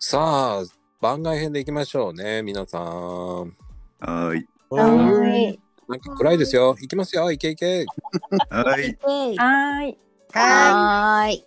[0.00, 0.62] さあ、
[1.00, 2.82] 番外編でいきましょうね、皆さん。
[2.84, 4.48] はーい。
[4.70, 5.60] はい。
[5.88, 6.76] なんか暗いですよ。
[6.80, 7.32] いきますよ。
[7.32, 7.84] いけいけ。
[8.48, 8.96] はい。
[9.02, 9.98] はい。
[10.32, 11.44] はーい。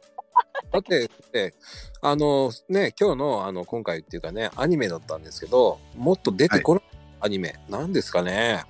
[0.69, 1.53] だって、だって
[2.01, 6.83] あのね、今日のあの今回っていうかね、アニメだったんですけど、もっと出てこない
[7.21, 8.65] アニメ、なんですかね。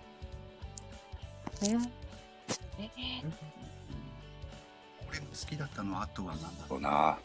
[1.60, 1.92] 俺も好
[5.50, 7.18] きだったのはあとはなんだろうな。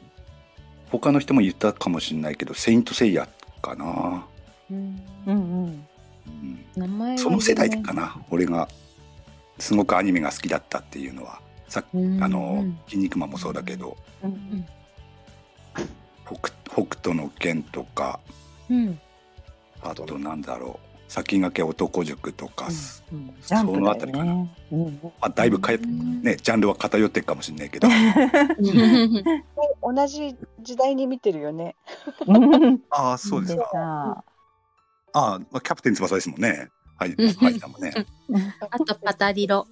[0.91, 3.29] 他の人も言ったかもしれないけど、セイントセイヤ
[3.62, 4.24] かな。
[4.70, 5.65] うんうん
[6.77, 7.19] うん。
[7.19, 8.16] その世代かな。
[8.30, 8.69] 俺が
[9.59, 14.66] すごくアニメが好きだったっていうのは、さうんあの、筋肉マンもそうだけど、うん
[16.27, 18.19] 北北斗の拳とか、
[18.69, 18.98] うん。
[19.83, 22.66] あとなんだろう、先駆け男塾とか、
[23.12, 24.33] うんジャンプそのあただりかな。
[24.73, 27.88] うんあだいぶかね、ジャンルは偏ってるかもしれないけど、
[29.83, 31.77] 同じ時代に見てるよね。
[32.27, 32.80] うん。
[32.91, 33.70] ああ、そうです出か。
[33.72, 34.25] た。
[35.12, 36.69] ああ、キャプテン翼ですもんね。
[36.98, 37.92] はい、うんはい、だもんね。
[38.70, 39.66] あとパタリロ。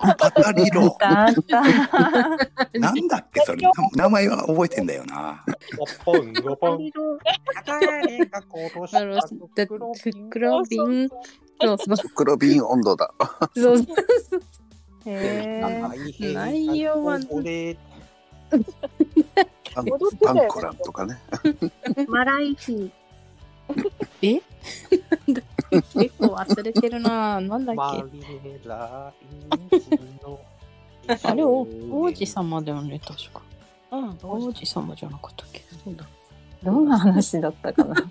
[0.00, 0.96] 当たりろ。
[2.74, 3.68] なんだっけ、それ。
[3.94, 5.44] 名前は覚えてんだよな。
[6.04, 6.32] ポン、
[6.76, 6.90] ン。
[10.30, 11.10] 黒瓶。
[12.14, 13.12] 黒瓶温度だ。
[13.54, 13.78] そう。
[13.78, 13.84] へ
[15.06, 16.32] え。
[16.32, 17.14] 内容は。
[19.76, 21.20] アンコランとかね。
[22.08, 22.56] マライ。
[24.22, 24.40] え？
[25.70, 27.40] 結構忘れてるな。
[27.40, 28.04] なんだっマけ。
[31.24, 33.42] あれお王子様だよね、確か。
[33.92, 34.18] うん。
[34.22, 35.62] 王子様じゃなかったっけ？
[35.84, 36.06] そうだ。
[36.62, 37.94] どんな話だったかな？
[37.94, 38.02] は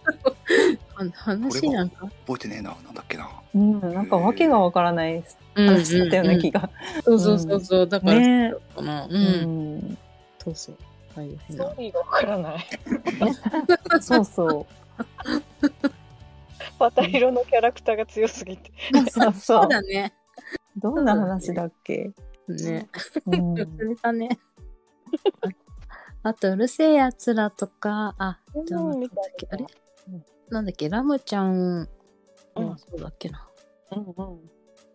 [1.13, 2.05] 話なんか？
[2.27, 2.75] 覚えてねえな。
[2.83, 3.29] なんだっけな。
[3.55, 5.23] うん、なんかわけがわからない
[5.55, 6.69] 話だったような気が。
[7.03, 7.87] そうそうそうそう。
[7.87, 8.53] だから、ね。
[8.75, 9.05] かな。
[9.05, 9.09] う。
[9.09, 9.97] うんん。
[10.43, 10.77] そうそう。
[11.15, 11.79] 大変ストなー。
[11.79, 12.59] リーがわからない。
[14.01, 14.65] そうそう。
[16.79, 18.71] パタ色のキャラクターが強すぎて。
[19.11, 19.67] そうそそうう。
[19.69, 20.13] だね。
[20.77, 22.11] どんな話だっけ？
[22.47, 22.89] ね。
[23.27, 23.53] うん。
[24.17, 24.39] ね。
[25.41, 25.49] あ
[26.29, 28.95] あと、うるせえやつらとか、あ、だっ
[29.37, 29.65] け、あれ？
[30.49, 31.87] なんだっけ、ラムちゃん、
[32.55, 33.47] うん、そうだっけな。
[33.91, 34.39] うんうん。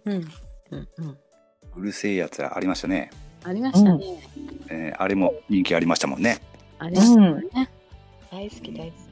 [0.04, 0.24] うん。
[0.70, 1.18] うん、うん。
[1.76, 3.10] うるせえやつらありましたね。
[3.44, 4.04] ありましたね。
[4.70, 6.38] えーあれも人気ありましたもんね。
[6.78, 7.70] ありましたね。
[8.30, 9.04] 大好き大好き。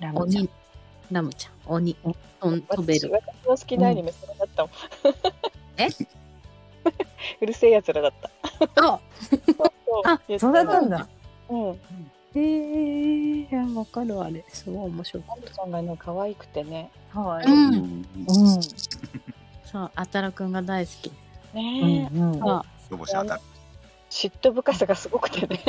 [0.00, 0.50] ラムちゃん鬼。
[1.12, 1.96] ラムちゃん、鬼。
[2.40, 3.12] 飛べ私る。
[3.12, 4.72] 私の好きなアニメそれだったもん。
[5.78, 5.88] え？
[7.40, 8.30] うるせえやつらだった。
[8.82, 9.00] あ、
[10.04, 11.08] あ、そうだったんだ。
[11.48, 11.80] うん。
[12.34, 14.44] へえ、いやわかるあれ。
[14.48, 16.90] すごい面白かっアンちゃんがね可愛くてね。
[17.12, 17.44] はい。
[17.44, 17.50] た。
[17.50, 17.54] う。
[17.54, 18.62] うんん。
[19.64, 21.12] そう、あたらくんが大好き。
[21.54, 22.16] ねえ。
[22.16, 22.50] うん。
[22.50, 23.40] あ、ロボシャーだ。
[24.16, 25.60] 嫉妬深さがすごくてね。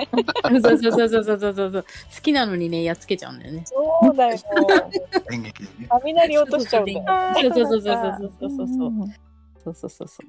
[0.62, 1.84] そ うそうそうそうそうそうそう。
[1.84, 3.64] 好きなのにね、やっつけちゃうんだよね。
[3.66, 4.38] そうだよ。
[5.34, 5.88] 演劇でね。
[5.90, 7.04] 雷落としちゃうんだよ。
[7.42, 8.90] そうそうそうそうそうそうそうそう。
[8.90, 9.14] ん
[9.64, 10.28] そうそうそうそう。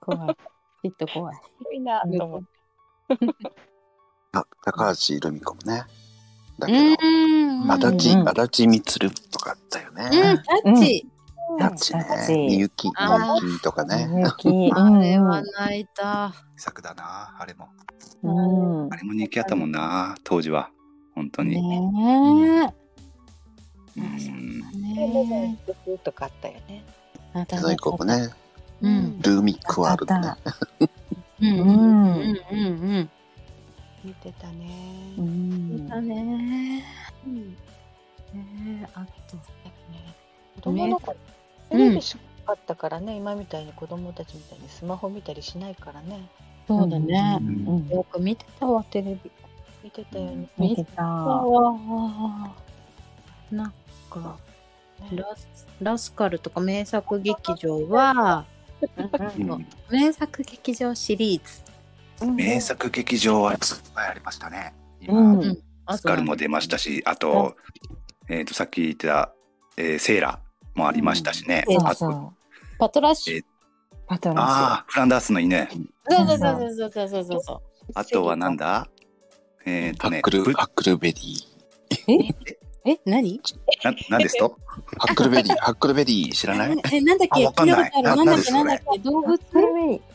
[0.00, 0.36] 怖い。
[0.82, 1.36] きっと怖い。
[1.74, 2.46] いいなと思って。
[4.32, 5.84] あ、高橋留美子もね。
[6.58, 6.72] だうけ。
[6.72, 10.42] ど、足立、うん足立みつるとかあったようん、ね。
[10.64, 11.02] タッチ。
[11.02, 11.19] タッ
[11.76, 12.26] チねタッ。
[12.26, 14.08] チみゆき、みあーゆきとかね。
[14.16, 14.70] ゆき。
[14.74, 16.32] あれは泣いた。
[16.56, 17.36] 作だな。
[17.38, 17.68] あれも。
[18.22, 18.84] うん。
[18.84, 20.14] うんあれも人気あったもんな。
[20.24, 20.70] 当時は。
[21.14, 21.60] 本当に。
[21.60, 22.74] ね
[23.96, 24.04] うん。
[24.96, 25.24] え。
[25.24, 26.84] ね曲とかあったよね。
[27.34, 27.40] え。
[27.40, 28.28] あ世代高もね。
[28.82, 29.18] うん。
[29.20, 30.34] ルーミックワールドね。
[31.40, 33.10] うんうんうんうん
[34.04, 35.14] 見てたうね。
[35.18, 35.24] うん。
[35.24, 35.88] ん。
[35.88, 36.84] だね。
[37.26, 37.56] うん
[38.32, 39.36] ねえ、あと。
[40.56, 41.16] 子供の頃
[41.70, 42.16] テレビし
[42.50, 46.28] かったからね、今みたいに子供たちみたいにスマホ見たりしないからね。
[46.66, 47.38] そうだね。
[47.40, 47.88] うん。
[47.88, 49.30] よく見てたわ、テレビ。
[49.82, 50.48] 見てたよね。
[50.58, 51.02] 見てた。
[51.02, 52.50] ああ。
[53.50, 53.72] なん
[54.10, 54.36] か、
[55.12, 58.44] ラスラスカルとか名作劇場は、
[58.82, 62.26] うん名作劇場シリーズ。
[62.26, 63.58] 名作劇場はいっ
[63.94, 64.74] ぱいありましたね。
[65.00, 65.58] 今、うん。
[65.86, 67.56] あスカルも出ましたし、あと、
[68.28, 69.32] えっ、と、さっき言ってた、
[69.76, 70.40] えーセーラ
[70.74, 71.64] もありましたしね。
[71.68, 72.32] そうそう
[72.78, 73.42] パトラッシュ。
[74.06, 74.44] パトラッシュ。
[74.44, 75.68] ああ、フランダースの犬。
[76.08, 77.60] そうそうそうそうそうそうそう。
[77.94, 78.88] あとはなんだ
[79.66, 80.20] え、っとね。
[80.22, 81.50] ハックル、ベリー。
[82.86, 83.40] ええ何
[83.84, 84.56] な何ですと
[84.98, 88.02] ハックルベリー、ハックルベリー知らないえ、なんだっけわかんない。
[88.02, 89.38] なんだっけ、なんだっけ、動物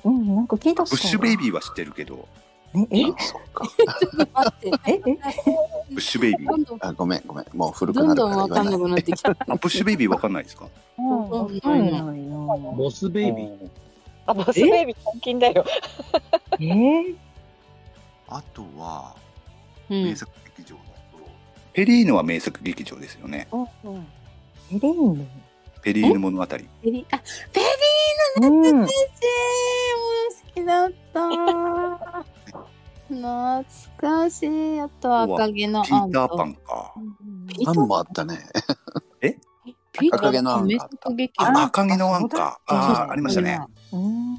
[0.04, 2.28] うん、なんか聞いたブッシュベイビーは知ってるけど。
[2.92, 3.66] え、え、あ、そうか。
[4.34, 4.68] 待って。
[4.88, 5.00] え、え、
[5.90, 6.48] ブッシュベイビー。
[6.50, 7.46] どんどん、あ、ごめん、ごめん。
[7.54, 8.78] もう古くどなんるどんわかんな。
[8.78, 9.32] くなってきた。
[9.32, 10.68] あ、ブッシュベイビーわかんないですか？
[10.98, 12.46] うん、わかんないな。
[12.76, 13.70] ボスベイビー。
[14.26, 15.66] あ、ボスベイビー最近だよ。
[16.60, 16.66] え？
[16.66, 17.16] ー、
[18.28, 19.16] あとは、
[19.90, 20.16] うん名。
[20.16, 21.20] 作劇場だと、
[21.74, 23.48] ペリーヌは名作劇場ですよね。
[23.52, 25.28] うんーヌ？
[25.86, 26.48] ペリーヌ物語。
[26.48, 27.18] ペリあ
[27.54, 27.62] ペ
[28.42, 28.88] リーヌうん。
[28.88, 29.26] 先 生
[30.02, 32.26] もう好きだった。
[33.08, 33.64] 懐
[34.24, 34.80] かしい。
[34.80, 36.94] あと赤毛のピアンとーターパンか。
[37.66, 38.40] パンもあったね。
[39.92, 41.34] ピーター赤毛のアンパン名作劇？
[41.38, 42.60] あ、場赤毛のワンか。
[42.68, 43.62] そうだああ、ありましたね。
[43.94, 44.36] うん。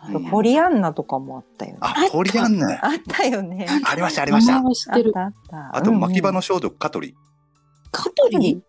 [0.00, 1.78] あとうんポリアンナとかもあったよね。
[1.80, 2.66] あ、ポリアンヌ。
[2.66, 3.66] あったよね。
[3.84, 4.62] ありました、ありましたあっ。
[5.12, 5.76] たあった。
[5.76, 7.16] あと、牧場のの少女、香取。
[7.90, 8.62] カトリ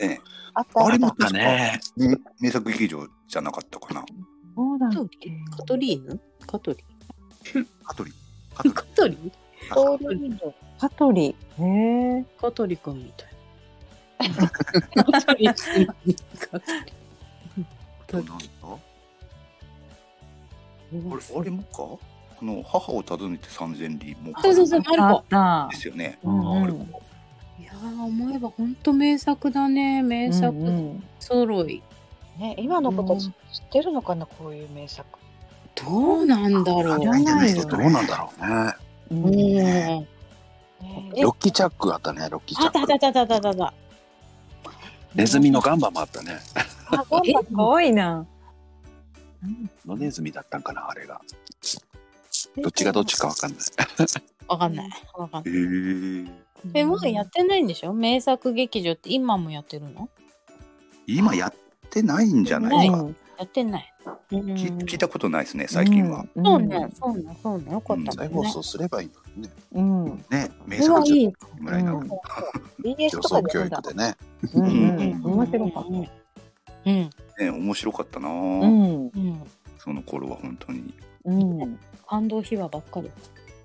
[0.00, 0.20] ええ。
[0.54, 1.80] あったあれもあった確か、ね
[2.40, 4.04] 名作劇場じゃなかったかな。
[4.56, 5.30] そうだっカトけ。
[5.30, 6.20] リカトリーヌ？
[6.46, 6.84] カトリ
[7.84, 8.12] 香取。
[8.54, 8.74] 香取。
[8.74, 9.32] カトリ
[9.72, 11.36] ソウルインドカトリ。
[11.58, 11.62] へ
[12.18, 12.24] え。
[12.40, 14.48] カトリ君みたい な。
[15.04, 15.86] カトリ君
[16.38, 16.66] カト
[18.02, 18.34] あとなんだ？
[18.34, 18.76] あ
[20.92, 21.76] れ、あれもか？
[21.76, 22.00] こ
[22.42, 25.02] の母を訪ねて三千里もそうそうそう、マル
[25.36, 25.76] あコで。
[25.76, 26.18] すよね。
[26.24, 26.94] うんうん。
[27.60, 30.02] いやー、思えば本当名作だね。
[30.02, 31.82] 名作うんうん揃い。
[32.38, 33.32] ね、今の子たち知っ
[33.70, 35.06] てるのかな、こういう名作。
[35.74, 37.00] どうなんだろう。
[37.00, 38.74] 知らないよどうなんだろうね。
[39.10, 39.32] うんうん。
[39.34, 40.06] ね
[41.20, 42.78] ロッキーチャックあったね、ロッキーチャック。
[42.78, 43.74] あったあったあったあったあった。
[45.14, 46.38] ネズミのガンバもあったね。
[46.90, 48.24] あ、ガンバいな。
[49.86, 51.20] 野ネズミだったんかな、あれが。
[52.56, 53.60] どっちがどっちかわかんない。
[54.48, 54.90] わかんない。
[55.14, 56.26] わかんへない。
[56.26, 56.49] え。
[56.74, 57.92] え、もうやってないんでしょ？
[57.92, 60.08] 名作劇場って今もやってるの？
[61.06, 61.54] 今やっ
[61.90, 62.90] てないんじゃない？
[62.90, 62.98] か。
[63.00, 63.92] うんやってない。
[64.32, 66.26] うん聞聞いたことないですね、最近は。。
[66.34, 67.72] うんそうね、そうね、そうね。
[67.72, 68.34] よかった再ね。
[68.34, 69.48] 放送すればいいのにね。
[69.72, 70.24] うん。
[70.30, 71.32] ね、名作いい。
[71.60, 72.00] ぐらいなの。
[72.00, 72.08] うん
[72.84, 74.14] BS 予とかで見た育でね。
[74.54, 75.96] うん面白かっうん。
[75.96, 77.10] うん。
[77.38, 78.28] ね、面白かったな。
[78.28, 78.32] う
[78.66, 79.10] ん。
[79.78, 80.94] その頃は本当に。
[81.24, 81.78] うん。
[82.06, 83.10] 感動秘話ばっかり。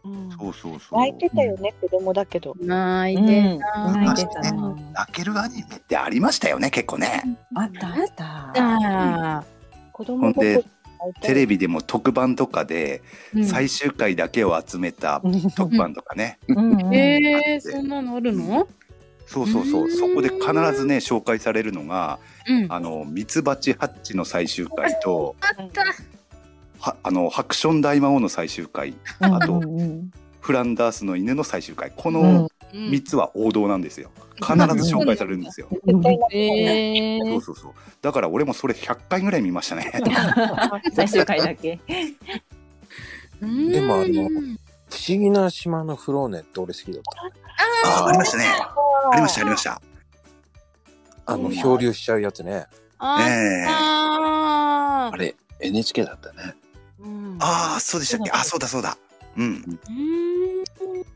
[0.06, 1.00] うんそうそうそう。
[1.00, 2.56] 泣いてたよね、子供だけど。
[2.60, 3.92] 泣いうんてた。
[3.92, 4.42] 泣いてた。
[4.42, 7.24] 泣けるアニメってありましたよね、結構ね。
[7.56, 8.54] あったあった。
[9.38, 9.44] あ
[9.92, 10.64] 子供ほんで
[11.22, 15.22] テレビでも特番とかでー最終回だけを集めた
[15.56, 16.40] 特番とかね。
[16.92, 18.68] えー、そんなのあるの？
[19.28, 19.88] そうそうそうう。
[19.88, 20.48] んそこで必
[20.80, 22.72] ずね、紹介されるのが、うん。
[22.72, 25.84] あの、ミツバチハッチの最終回と、あった。
[26.86, 28.90] はあの、ハクション大魔王の最終回、
[29.22, 29.62] うんあと
[30.40, 31.92] フランダースの犬の最終回。
[31.96, 34.12] こうんのうん3つは王道なんですよ。
[34.36, 35.68] 必ず紹介されるんですよ。
[36.32, 37.74] えー、そうそうそう。
[38.02, 39.92] だから俺もそれ100回ぐらい見ましたね。
[40.94, 41.80] 最終回だけ。
[43.42, 47.02] でもあの不思議な島のフローネって俺好きだっ
[47.84, 47.90] た。
[47.90, 48.46] ああ、ありましたね。
[49.12, 49.82] ありました、ありました。
[51.26, 52.68] あの、漂流しちゃうやつね。
[53.00, 56.56] あええああれ、NHK だったね。
[57.06, 58.32] うんああ、そうでしたっけ？
[58.32, 58.98] あ、そうだそうだ。
[59.38, 59.46] うん。
[59.46, 59.66] うん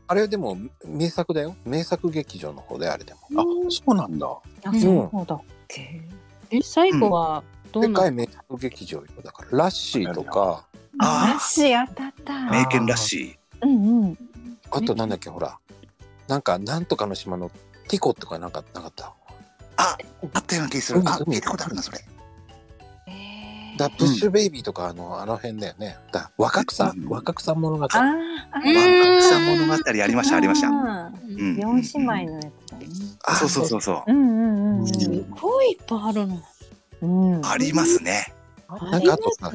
[0.06, 1.54] あれでも名作だよ。
[1.64, 3.20] 名作劇場の方であれでも。
[3.36, 4.26] あ、そうなんだ。
[4.64, 6.02] あ、んそうだっけ？
[6.50, 7.88] え、最後はどうな？
[7.90, 9.04] の世界名作劇場よ。
[9.24, 10.66] だから、ラッシーとか、
[10.98, 12.50] あラッシー当たった。
[12.50, 13.38] 名犬らしい。
[13.62, 14.18] うんうん。
[14.72, 15.58] あとなんだっけ、ほら。
[16.26, 17.50] なんか、なんとかの島の
[17.88, 19.14] ティコとかなんかなかった？
[19.76, 19.96] あ、
[20.34, 21.02] あったような気するう。
[21.04, 22.00] んあ、うん聞いたことあるな、それ。
[23.84, 25.96] えーだプッシュベイビーとか、あの、あの辺だよね。
[26.12, 27.84] だ若草、うん若草物語。
[27.84, 28.20] あーあうんワン
[29.02, 30.68] パクさん物語ありました、ありました。
[30.68, 32.86] あうーん四姉妹のやつだね。
[33.24, 34.10] あ、そうそうそうそう。
[34.10, 36.42] うんうんうんすごいいっぱいあるの。
[37.02, 37.32] うん。
[37.36, 37.46] うん。
[37.46, 38.32] ありますね。
[38.68, 39.52] なんかあとさ、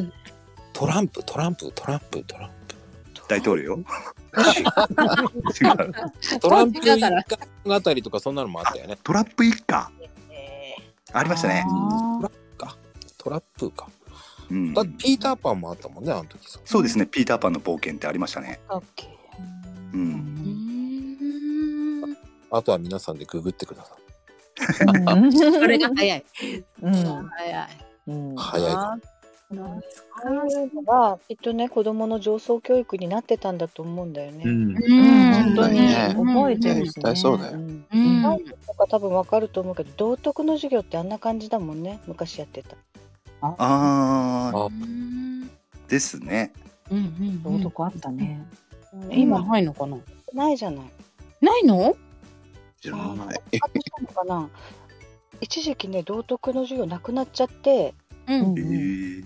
[0.73, 2.55] トランプ、トランプ、トランプ、トランプ。
[3.27, 3.79] 大統領？
[6.39, 6.97] トランプ一家
[7.63, 8.97] 物語とかそんなのもあったよね。
[9.03, 9.89] トラップ一家。
[10.29, 10.75] え
[11.11, 11.65] ありましたね。
[13.17, 13.87] トラップか。
[14.49, 16.59] うんだってピーターパンもあったもんね、あの時さ。
[16.65, 17.05] そうですね。
[17.05, 18.59] ピーターパンの冒険ってありましたね。
[18.69, 19.09] オッケー。
[19.93, 19.97] う。
[19.97, 20.09] うん
[22.11, 22.17] ん。
[22.51, 23.95] あとは皆さんでググってくださ
[25.15, 26.25] うんそれが早い。
[26.81, 27.67] うん早い。
[28.07, 28.35] うんい。
[28.37, 28.99] 早いか
[29.51, 34.43] ああいうのがきっとね子供の上層教育になってたんだと思うんだよね。
[34.45, 34.75] うん。
[34.75, 37.15] うん本当にね覚えてるしね。
[37.15, 38.39] そうだよんうんなん
[38.89, 42.75] 多分わかると思うけど道徳の授業ってあんな感じだもんね昔やってた。
[43.41, 44.69] あああ、
[45.87, 46.53] ですね。
[46.91, 47.43] うんうん。
[47.43, 48.45] 道徳あったね。
[49.11, 49.97] 今今ないのかな？
[50.33, 50.85] ないじゃない。
[51.41, 51.95] ないの？
[52.81, 53.39] 知らない。
[53.61, 54.49] あったのかな？
[55.41, 57.93] 一時期ね道徳の授業なくなっちゃって
[58.27, 59.25] うんえー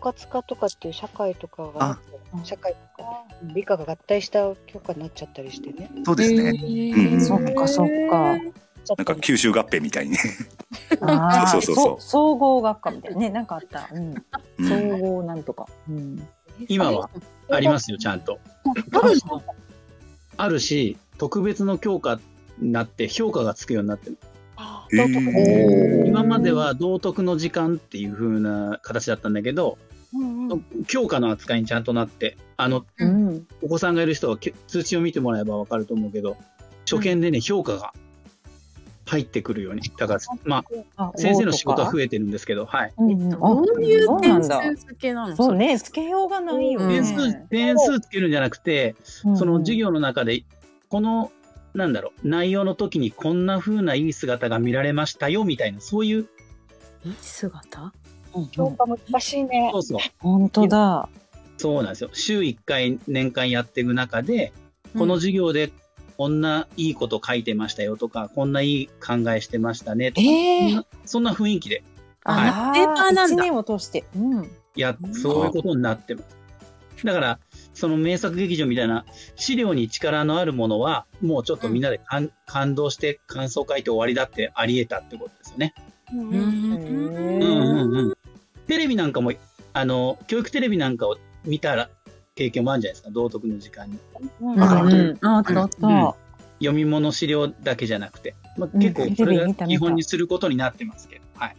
[0.00, 1.98] 包括化とかっていう社会とかがあ
[2.44, 5.90] 社会とか理科が合体した教科になっちゃったりしてね。
[6.04, 6.50] そうですね。
[7.12, 8.36] うんそっかそっか。
[8.96, 10.18] なんか吸収合併みたいにね。
[11.50, 13.88] そうそうそうそう総合学科みたいなね、なんかあった。
[13.92, 14.14] うん。
[14.58, 15.66] うん総合なんとか。
[15.88, 16.28] うん。
[16.68, 17.10] 今は
[17.50, 18.38] ありますよ、ちゃんと。
[18.92, 19.42] あるの？
[20.36, 22.20] あるし、特別の教科っ
[22.60, 24.18] なって評価がつくようになってる。
[24.92, 29.78] えー今までは道徳の時間っていう風な形だったんだけど、
[30.88, 33.46] 教科の扱いにちゃんとなって、あの、うん。
[33.62, 36.36] お子さんがいる人はけ通知を見てもらえばわかると思うけど、
[36.90, 37.94] 初見でね、評価が
[39.10, 39.82] 入ってくるように。
[39.98, 40.64] だから、ま
[40.96, 42.92] あ、先生の仕事は増えてるんですけど、はい。
[42.96, 43.30] うんうん。
[43.30, 45.36] どういう点数付けなの？
[45.36, 46.94] そうね、つけようがないよね。
[46.94, 50.44] 点数、点数つけるんじゃなくて、うんその授業の中で、
[50.88, 51.32] この、
[51.74, 56.28] なんだろう、内容の時にこんな風ないい姿が見られましたよ、みたいな、そういう、
[57.04, 57.92] いい姿？
[58.52, 59.78] 評価難しいねそ。
[59.78, 61.08] うそう、本当だ。
[61.56, 62.10] そうなんですよ。
[62.12, 64.52] 週1回年間やっていく中で、
[64.96, 65.70] この授業で
[66.20, 71.82] こんないいこと書いてましたよとか、こんないい考えしてましたねとか、ええそんなそんな雰囲気で、
[72.24, 73.42] あ、はペーパーなんだ。
[73.42, 74.04] 一年を通して。
[74.14, 74.50] うん。
[74.74, 76.20] や、そういうことになってま
[76.98, 77.06] す。
[77.06, 77.38] だから、
[77.72, 85.72] その名作劇場みたいな資料に力のあるものは、もうちょっとみんなで感,、感動して感想書いて終わりだってあり得たってことですよね。
[86.12, 88.14] うんうんうんうん。
[88.66, 89.32] テレビなんかも、
[89.72, 91.88] あの、教育テレビなんかを見たら
[92.40, 93.98] 経験もあるんじゃないですか、道徳の時間に。
[94.40, 95.18] うんあうん。
[95.20, 96.16] あったあった。
[96.58, 101.56] 読み物資料だけじゃなくて、まあ、うん結構それが基本にすることになってますけど、はい。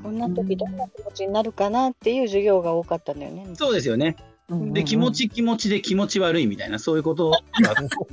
[0.00, 3.48] こんな時どんな気持ちになるかなっていう授業が多かったんだよね。
[3.54, 4.14] そうですよね。
[4.48, 7.40] で、気持ち気持ちで気持ち悪いみたいな、そういうことが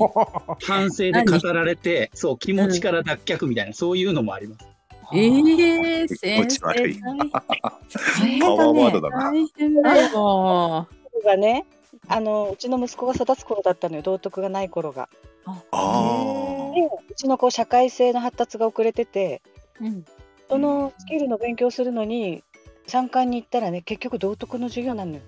[0.65, 4.67] 反省で語られて、そう、気持ちから脱却みたいな、そういうのもあります。
[5.13, 6.99] ええ気持先生ち悪い。
[6.99, 9.31] 大パワーワードだな。
[9.31, 10.87] 大変だよ。
[11.21, 11.65] がね、
[12.07, 15.09] あの、うちの息子が育つ頃だったのよ、道徳がない頃が。
[15.45, 19.41] あで、うちの子、社会性の発達が遅れてて、
[19.79, 20.05] うん
[20.47, 22.43] そのスキルの勉強するのに、
[22.85, 25.21] 参観に行ったらね、結局道徳の授業なのよ。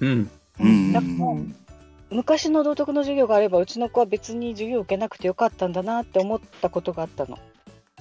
[0.00, 0.30] うん。
[0.58, 0.62] あ。
[0.62, 1.64] うんだから
[2.10, 7.38] 昔の道徳の授業があれば、うちの子は別に授業を受けなくてよかったんだなって思ったことがあったの。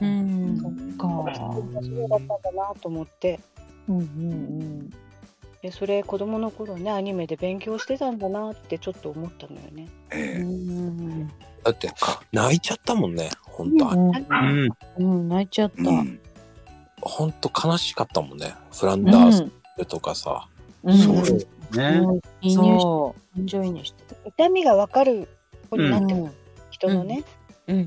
[0.02, 0.60] うん。
[0.62, 1.34] そっか。
[1.76, 3.40] 授業だったんだなと思って。
[3.90, 4.94] うんうん
[5.64, 9.88] でそれ子供の頃ねアニメで勉強してたんだなってちょっと思ったのよね。
[10.12, 11.90] ええだって、
[12.34, 13.30] 泣いちゃったもんね。
[13.44, 14.12] 本当、うん。
[14.12, 14.70] うん。
[14.98, 15.90] うん、泣いちゃった。
[15.90, 16.20] うん
[17.06, 18.56] 本当悲しかったもんね。
[18.72, 20.48] フランダースとかさ。
[20.84, 20.98] うん。
[20.98, 21.16] そう
[21.78, 22.02] ね。
[22.42, 24.30] 移入しそ感情移入してた。
[24.30, 25.28] 痛みがわかる
[25.70, 26.24] 子になってう。
[26.24, 26.36] ます、
[26.72, 27.26] 人のね。
[27.68, 27.78] うん。
[27.78, 27.80] う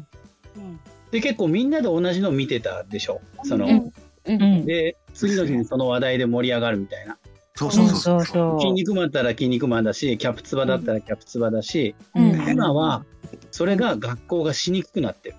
[0.59, 0.81] ん
[1.11, 3.23] で、結構みんなで同じの見てたでしょ？
[3.45, 3.93] その、うんう。
[4.27, 4.67] うんん。
[4.67, 7.17] で、次の日にその話題で盛り上がるみたいな。
[7.57, 8.25] そうそうそうそう。
[8.27, 13.05] そう筋肉マンだったら筋肉マンだし、キャプツバだったらキャプツバだし、うん今は、
[13.51, 15.35] それが学校がしにくくなってる。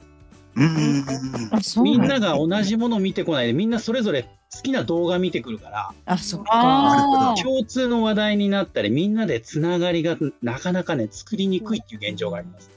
[0.56, 1.06] うんうんうん
[1.52, 2.20] あ、そうみんだ。
[2.20, 7.36] なが同じものを見てこないで、みんなそれぞれ好きな動画見てくるから、あ、そか。
[7.42, 12.74] 共通の話題になったり、みんなでつながりがなかなかね、作りにくいっていう現状がありますね。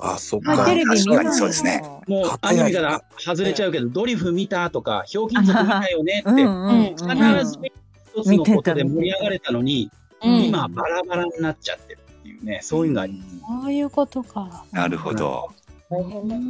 [0.00, 0.64] あ、そっあか。
[0.64, 6.94] テレビ見確かにそうですねもうアニメから外れちゃうけど、ドリフ見たとか、ひょうきん族見たよねって。
[6.96, 7.58] 必ず
[8.14, 9.98] 一つのことで盛り上がれたのに、うん
[10.46, 13.38] 今バラバラになっちゃってるっていうね、そういうのがあります。
[13.62, 14.64] そういうことか。
[14.72, 15.48] なるほど。
[15.88, 16.44] 大変だった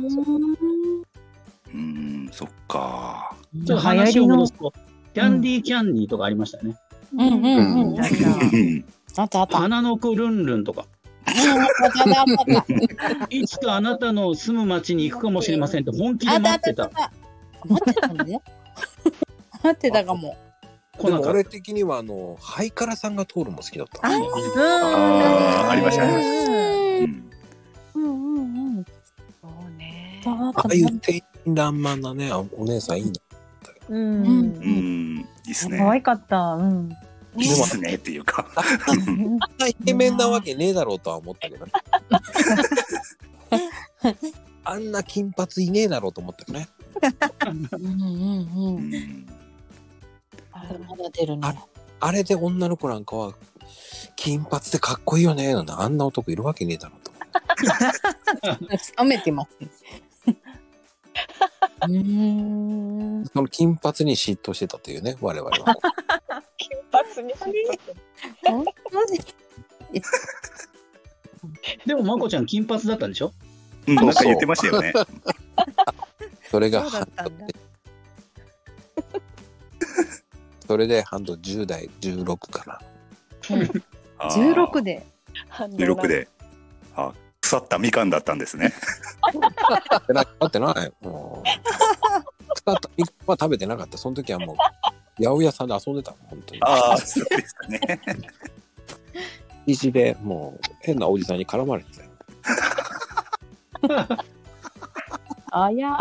[1.74, 3.36] うん、そっか。
[3.66, 4.72] ちょっと話を戻すと、
[5.12, 6.76] キャンディーキャンディーとかありましたよね。
[7.12, 8.00] うんうんうん。
[9.16, 9.58] あったあった。
[9.58, 10.86] 花の子ルンルンとか。
[13.28, 16.90] いつかあなたの住む町に行くかもしれませんって本気で待ったてた。
[17.66, 18.42] 待ってたんだよ。
[19.62, 20.36] 待ってたかも。
[21.06, 24.00] でも俺的にはあの、ハイカラさんが通るも好きだった。
[24.02, 27.00] あーありましたね。
[27.94, 28.84] うんうんうんうん。
[28.84, 30.22] そうね。
[30.26, 33.12] あああいう天真爛漫なね、あお姉さんいいな。
[33.90, 34.24] うん。
[34.24, 35.78] うん、いいっすね。
[35.78, 36.36] 可愛かった。
[36.54, 36.90] うん。
[37.36, 38.46] いいっすねっていうか。
[38.56, 38.62] あ
[38.94, 41.72] んなイケメンなわけねえだろうとは思ったけどね。
[44.64, 46.68] あんな金髪いねえだろうと思ったよね。
[47.46, 48.02] うんうん
[48.74, 48.76] う。
[48.76, 49.26] うん
[50.62, 51.54] んまだ出るね。
[52.00, 53.34] あれで女の子なんかは、
[54.16, 58.78] 金髪でかっこいいよねなんてあんな男いるわけねえだろうと思って。
[58.98, 59.50] 冷めてます。
[61.82, 63.24] うーん。
[63.26, 65.56] その金髪に嫉妬してたというね、我々は。
[66.56, 67.52] 金髪に本
[68.90, 69.18] 当に？
[71.86, 73.32] でも、まこちゃん金髪だったんでしょ？
[73.86, 74.92] うん、なんか言ってましたよね。
[76.50, 77.46] それがそうだったんだ。
[80.68, 82.78] それでハンド10代16かな。
[84.18, 85.02] あー16で。
[85.56, 86.28] 16で。
[86.94, 87.10] あ、
[87.40, 88.74] 腐ったみかんだったんですね。
[89.90, 90.26] だってない。
[90.38, 90.92] だってない。
[91.00, 91.48] もう。
[92.54, 93.96] 使ったみかんは食べてなかった。
[93.96, 94.56] その時はもう、
[95.16, 96.62] 八百屋さんで遊んでた本当に。
[96.62, 98.00] ああ、そうでしたね。
[99.64, 102.04] 石でもう変なおじさんに絡まれてた
[104.04, 104.06] よ。
[105.50, 105.98] あや。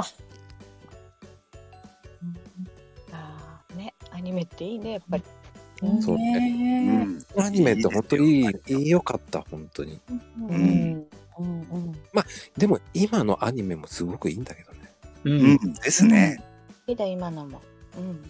[4.17, 5.23] アニメっていいね、やっぱり。
[6.01, 7.05] そうね。
[7.37, 7.43] うん。
[7.43, 9.99] アニメって本当にいい、いいよかった、本当に。
[10.49, 11.07] うんうん。
[12.57, 14.77] でも今のアニメもすごくいいんだけどね。
[15.23, 15.29] う。
[15.29, 15.73] うんん。
[15.75, 16.43] ですね。
[16.87, 17.61] いいだ、今のも。
[17.95, 18.23] うん。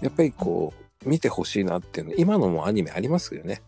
[0.00, 0.72] やっぱりこ
[1.04, 3.60] う、見てほしいなっていうの、今のもアニメありますよね。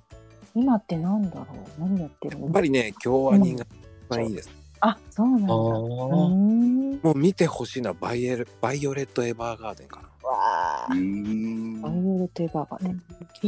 [0.54, 1.46] 今ってなんだろ
[1.78, 1.80] う？
[1.80, 2.38] 何やってる？
[2.38, 3.68] のやっぱりね、京アニが一
[4.08, 4.50] 番いいです。
[4.80, 5.46] あ、そうなんだ。
[5.48, 10.07] もう見てほしいのはバイエルバイオレット・エヴァーガーデンかな。
[10.28, 11.92] わあう、んバイ。
[11.92, 13.02] オレットエヴァーガーデン。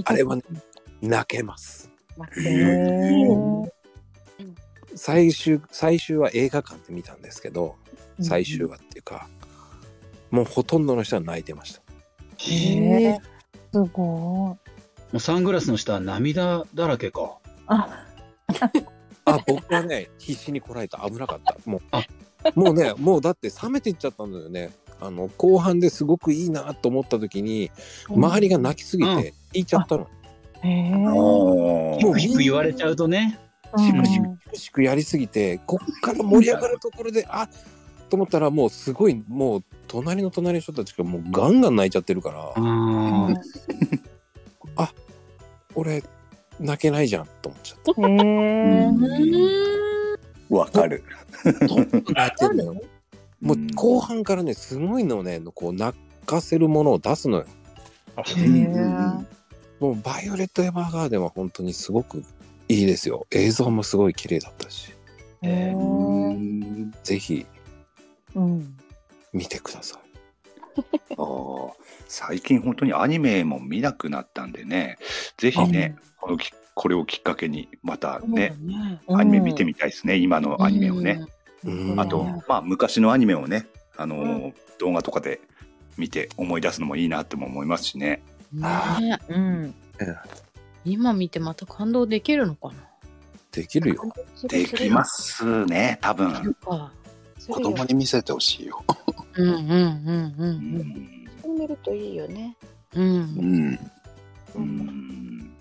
[0.05, 0.43] あれはね、
[1.03, 1.91] 泣けます。
[4.95, 7.77] 最終、最終は映画館で見たんですけど、
[8.21, 9.29] 最終話っていうか、
[10.31, 11.83] もうほとんどの人は泣いてました。
[12.39, 13.19] へえ。
[13.73, 13.97] すごい。
[13.97, 14.59] も
[15.15, 17.39] うサングラスの下は涙だらけか。
[17.67, 18.07] あ、
[19.25, 20.99] あ、僕はね、必死にこらえた。
[20.99, 21.57] 危なかった。
[21.69, 22.03] もあ
[22.55, 24.71] う、もうね、もうだって冷めていっちゃったんだよね。
[25.01, 27.71] あの、後半ですごくいいなと思った時に、
[28.09, 30.09] 周りが泣きすぎうんて、引いちゃったの。
[30.63, 30.93] へえ。
[31.09, 33.39] おーひく言われちゃうとね。
[33.79, 37.49] しくしくしくやりすぎて、こっから盛り上がるところで、あ
[38.09, 43.29] と思ったらもうすごい、もう隣の隣の人たちがもうガンガン泣いちゃってるから、あ
[44.77, 44.93] あ。
[45.75, 46.03] 俺、
[46.59, 47.93] 泣けないじゃんと思っちゃった。
[50.55, 51.05] わかる。
[53.41, 57.47] もう後半からね、すごいのね、こう泣かせるものを出すのよ。
[59.81, 62.23] もうバイオレット・エヴァーガーデンは本当にすごく
[62.69, 63.27] いいですよ。
[63.31, 64.93] 映像もすごい綺麗だったし、
[65.43, 65.73] へえ。
[65.75, 66.93] うん。
[67.03, 67.47] ぜひ。
[68.35, 68.77] うん。
[69.33, 70.01] 見てください。
[71.17, 71.73] あー。
[72.09, 74.99] 最近本当にアニメも見なくなったんでね、
[75.39, 78.55] ぜひね、このきこれをきっかけにまたね、
[79.09, 81.25] アニメ見てみたいですね、今のアニメをね。
[81.65, 85.43] うんあと、まあ昔のアニメをね、あのー動画とかで
[85.99, 88.23] 見て思い出すのもいいなっても思いますしね。
[88.53, 89.75] ねうん。
[90.87, 92.75] 今見てまた感動できるのかな？
[93.53, 94.11] できるよ。
[94.49, 96.55] できますね、多分。
[96.55, 96.91] か。
[97.47, 98.83] 子供に見せてほしいよ。
[99.35, 101.59] うんうんうんううんん。
[101.59, 102.57] 見るといいよね。
[102.95, 103.05] うん。
[103.05, 103.19] うん。
[103.19, 103.75] うん。
[103.75, 103.79] う。
[104.57, 105.53] うんん。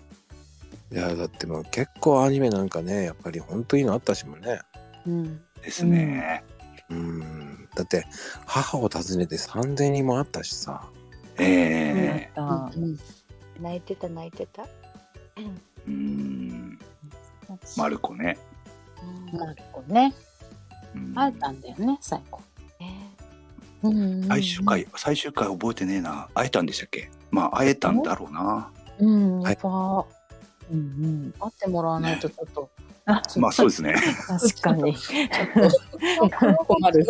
[0.92, 4.60] いや、だってもう結構アニメなんかね、やっぱり本当にいいのあったしもね。
[5.06, 5.40] うん。
[5.62, 6.44] ですね。
[6.88, 7.68] うん。
[7.74, 8.06] だって、
[8.46, 10.88] 母を訪ねて3000人もあったしさ。
[11.38, 12.70] ええあ
[13.60, 14.66] 泣いてた泣いてた。
[15.86, 16.78] うん。
[17.76, 18.38] マルコね。
[19.32, 20.14] うんマルコね。
[20.94, 22.40] うん会えたんだよね、最後。
[22.78, 23.16] ね
[23.82, 26.28] うん最終回、最終回覚えてねえな。
[26.34, 27.10] 会えたんでしたっけ？
[27.30, 28.70] まあ、会えたんだろうな。
[28.98, 30.06] うん、はいやっぱ、
[30.70, 32.99] うん会ってもらわないとちょっと、あ、
[33.36, 33.94] まあ、そうですね。
[34.26, 34.94] 確かに。
[36.66, 37.06] 困る。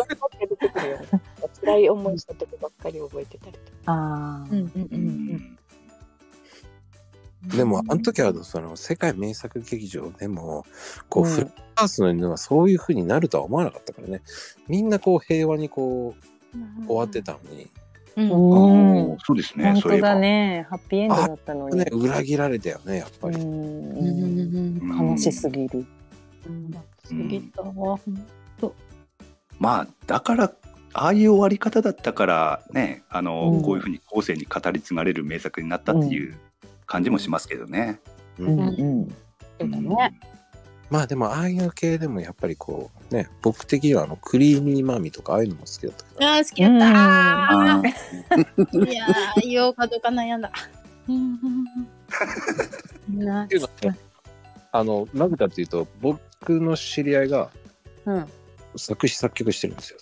[1.61, 3.63] 辛い思いした時ばっかり覚えてたりとか。
[3.85, 4.47] ああ。
[4.51, 4.99] うんうんううん
[5.35, 5.57] ん。
[7.47, 8.75] でも、あの時はその？
[8.75, 10.65] 世界名作劇場でも、
[11.09, 14.21] こう、うんフルカースの犬はそういう風になるとは思わなかったからね。
[14.67, 17.67] みんなこう平和にこう終わってたのに、
[18.17, 19.71] うんそうですね。
[19.73, 20.01] 本当。
[20.01, 20.65] だね。
[20.69, 21.85] ハッピーエンドだったのにね、。
[21.91, 23.37] 裏切られたよね、やっぱうり。
[23.37, 25.11] うんん。
[25.11, 25.85] 悲しすぎる。
[27.07, 27.99] 過ぎたわ。
[29.59, 30.51] まあ、だから、
[30.93, 36.37] ああいう終わり方だったから、ね、あの、うんこういうふうに後世に語り継がれる名作になったっていう
[36.85, 37.99] 感じもしますけどね。
[38.39, 39.07] ううんんうん。
[39.59, 40.19] そうだね。
[40.89, 46.03] まあでも、ああいう系でもやっぱりこう、ね、僕的にはあの、クリーミーマミとかああいうのも好きだった。
[46.05, 46.87] けど、あー、好きだった。
[47.75, 48.89] あー。
[48.89, 50.41] いやー、言おうかどうか悩ん。
[50.41, 50.49] だ。
[50.49, 50.51] っ
[51.07, 51.15] てい
[53.17, 53.47] うのは
[54.71, 56.17] あの、なぜかというと、僕
[56.61, 57.49] の知り合いが
[58.05, 58.25] うん。
[58.77, 59.75] 作詞作曲してるん。
[59.75, 59.99] ですよ。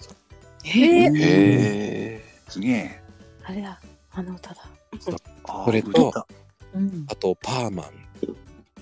[0.65, 2.23] えー、へえ。
[2.47, 3.01] すげえ。
[3.43, 3.79] あれだ、
[4.11, 4.61] あの歌だ。
[5.45, 6.27] あーそれと歌
[6.75, 7.05] うん。
[7.09, 7.85] あと、パーマン、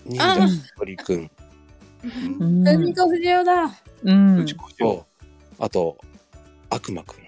[0.06, 1.20] 忍あ者鳥くん。
[1.20, 1.32] うん
[2.40, 3.72] 海と藤代だ。
[4.04, 5.06] うんうちこしょ
[5.58, 5.98] と、あと、
[6.70, 7.24] 悪魔くん。
[7.24, 7.28] へ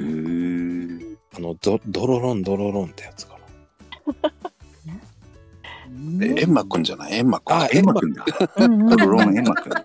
[0.00, 3.44] ーあの、ドドロロンドロロンってやつかな。
[6.24, 7.14] えエンマくんじゃない？
[7.14, 7.54] エンマくん。
[7.54, 8.24] あエンマくんだ。
[8.58, 9.72] うんドロロンエンマくん。
[9.72, 9.80] は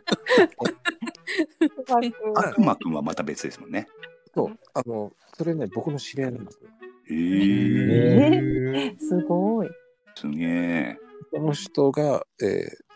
[2.03, 3.87] い悪魔くんはまた別ですもんね。
[4.33, 6.69] そう、あの、それね、僕の知り合いなんですよ。
[7.09, 8.93] へえ。
[8.93, 9.69] えすごい。
[10.15, 10.97] すげえ。
[11.31, 12.88] この人が、えー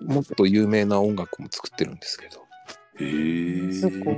[0.00, 2.46] もっと有名な音楽も作ってるんですけど、
[2.98, 3.72] へえ。
[3.72, 4.14] すごい。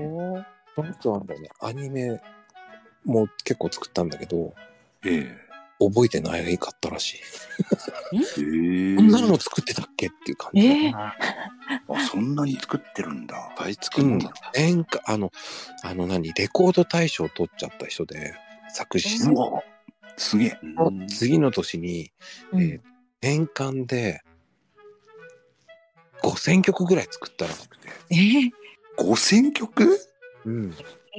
[0.75, 2.21] この人はね、アニメ
[3.05, 4.55] も結構作ったんだけど、
[5.05, 5.43] ええ。
[5.81, 7.19] 覚えてないかったらしい。
[8.41, 8.97] え？
[8.97, 10.65] こんなのも作ってたっけっていう感じ。
[10.65, 10.91] え？
[10.91, 13.37] ーあそんなに作ってるんだ。
[13.37, 14.33] いっぱい作うんるんだ。。
[14.55, 15.33] 演歌、あの、
[15.83, 18.35] あの何、レコード大賞を取っちゃった人で、
[18.73, 19.19] 作詞
[20.17, 20.59] すげえ。
[20.63, 22.13] うん次の年に、
[22.55, 22.81] えー
[23.21, 24.21] 年間で
[26.23, 27.89] 5000曲ぐらい作ったらしくて。
[28.11, 28.51] えー
[28.99, 29.99] 5000曲？
[30.45, 30.75] うん。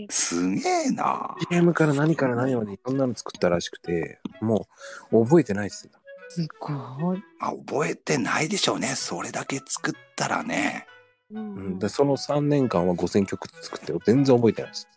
[0.09, 1.35] すげえな。
[1.49, 4.67] CM から何から何までいろんなの作ったらしくて、も
[5.11, 5.91] う覚えてないっすよ。
[6.29, 6.69] すご
[7.15, 7.23] い。
[7.39, 8.87] まあ、覚えてないでしょうね。
[8.95, 10.87] それだけ作ったらね。
[11.31, 14.87] うん、でその3年間は5000曲作って全然覚えてないです。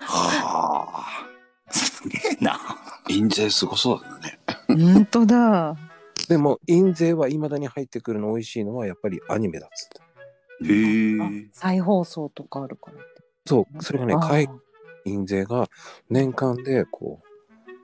[0.00, 1.72] はあ。
[1.72, 2.58] すげえな。
[3.08, 4.38] 印税すごそうだね。
[4.68, 5.76] 本当だ。
[6.30, 10.72] でも印税は未だに入ってくるの美味しいのはやっぱりアニメだっつって。
[10.72, 11.48] へえ。
[11.52, 13.04] 再放送とかあるからって。
[13.44, 14.48] そう、それがね、海
[15.06, 15.66] 印税が
[16.08, 17.20] 年間でこ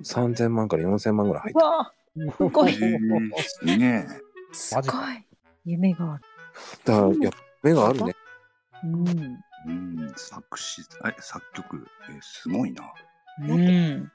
[0.00, 1.92] う3000万から4000万ぐらい入ってうわ
[2.37, 2.72] すごい。
[2.72, 2.98] へえ
[3.42, 4.06] すげえ。
[4.52, 4.85] すごい。
[5.64, 6.22] 夢がある。
[6.85, 8.14] だからやっぱ目があるね。
[8.85, 9.09] うん。
[9.09, 12.94] うん、作詞、あ作曲、えーすごいな。
[13.40, 14.12] うん。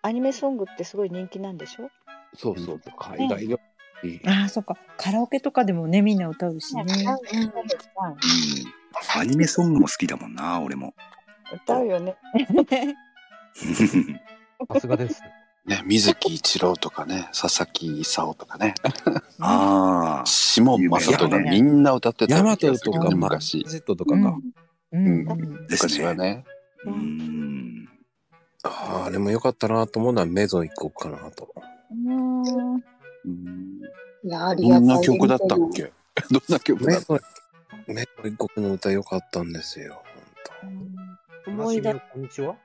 [0.00, 1.90] アニメソングってすごい人気なんでしょ？
[2.34, 3.73] そうそう、海外で。
[4.26, 4.76] ああ、そっか。
[4.96, 6.84] カラオケとかでもね、みんな歌うしね。
[6.84, 6.88] う
[9.18, 9.20] ん。
[9.20, 10.94] アニメソングも好きだもんな、俺も。
[11.52, 12.16] 歌うよね。
[14.72, 15.22] さすがです。
[15.66, 18.74] ね、水木一郎とかね、佐々木勲とかね、
[19.40, 20.26] ああ。
[20.26, 23.64] 下正人がみんな歌ってたヤマトとか昔。
[23.66, 24.36] Z とかか。
[24.92, 25.24] うん。
[25.70, 26.44] 昔はね。
[26.84, 27.88] うん。
[28.62, 31.54] あーあれも良かったなと思うのはメゾン行こうかなと。
[31.90, 32.93] うん
[33.26, 35.92] いや、あどんな曲だったっけ？
[36.30, 37.14] どんな曲だった？
[37.14, 37.22] メゾ
[37.88, 40.02] ン、メゾン一国の歌良かったんですよ。
[41.46, 41.94] 思い出。
[41.94, 42.56] こんにちは？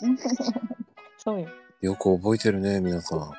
[1.18, 1.48] そうよ。
[1.80, 3.32] よく覚えてるね、皆さん。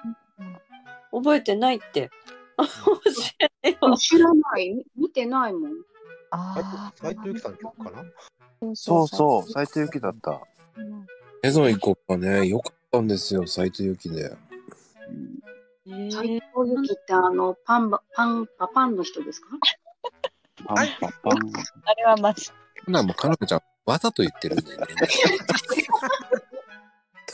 [1.12, 2.10] 覚えてないって。
[3.98, 4.69] 知らない？
[4.74, 5.72] み見てないもん。
[6.32, 8.76] あ斉藤由貴さんの曲かな？
[8.76, 10.41] そうそう、斉藤由貴だった。
[11.41, 14.36] メゾン一国はね、良かったんですよ、斉藤由貴で。
[15.86, 19.48] 斉藤由貴ってあの、パンバ、パン、パパンの人ですか？
[20.65, 21.39] パンパパン。
[21.86, 22.50] あれはマジ。
[22.86, 24.86] ほな、もう、かなこちゃん、わざと言ってるんだよね。
[24.88, 24.98] 本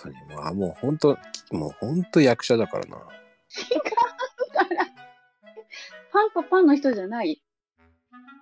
[0.03, 1.17] 当に、もう、あもう本当、
[1.51, 2.97] もう本当役者だからな。
[6.11, 7.41] パンパパンの人じゃない？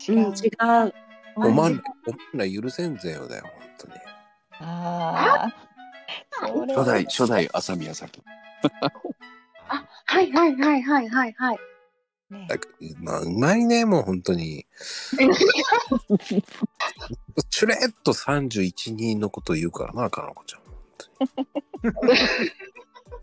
[0.10, 0.34] うん、違う。
[1.36, 1.82] おまん、おまん
[2.34, 3.94] ら許せんぜよだよ、本当に。
[4.60, 5.54] ああ。
[6.42, 8.22] 初代、初代浅宮崎。
[8.82, 8.92] あ、
[10.06, 11.60] はいはいはいはいはいはい。
[12.48, 14.66] だからまあ、うまいね、もう本当に。
[17.50, 20.62] チュレッと31人のこと言うからな、かなこちゃん。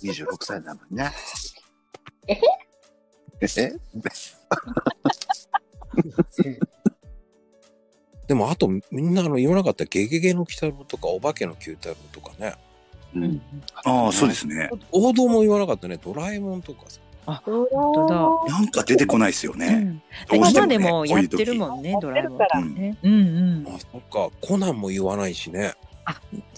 [0.03, 1.11] 26歳なのにね。
[2.29, 2.41] え？
[3.41, 3.73] え？
[8.29, 12.55] でも、あと、みんなあの言わなかった、ゲゲゲの鬼太郎とか、お化けの九太郎とかね。
[13.15, 13.43] うん。
[13.85, 14.71] ああ、そうですね。
[14.93, 17.01] 王道も言わなかったね、ドラえもんとかさ。
[17.27, 18.53] あ、本当だ。
[18.53, 20.01] なんか出てこないですよね。
[20.29, 22.97] どうして今でもやってるもんね、ドラえもんってね。
[23.03, 23.67] うんうん。
[23.69, 25.75] あ、そっか、コナンも言わないしね。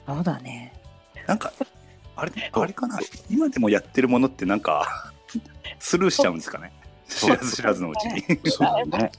[0.07, 0.73] そうだね。
[1.27, 1.53] なんか、
[2.17, 2.99] あれ、あれかな
[3.31, 5.12] 今でもやってるものってなんか、
[5.79, 6.73] スルーしちゃうんですかね
[7.09, 8.23] 知らず知らずのうちに。
[8.51, 9.12] そうだね。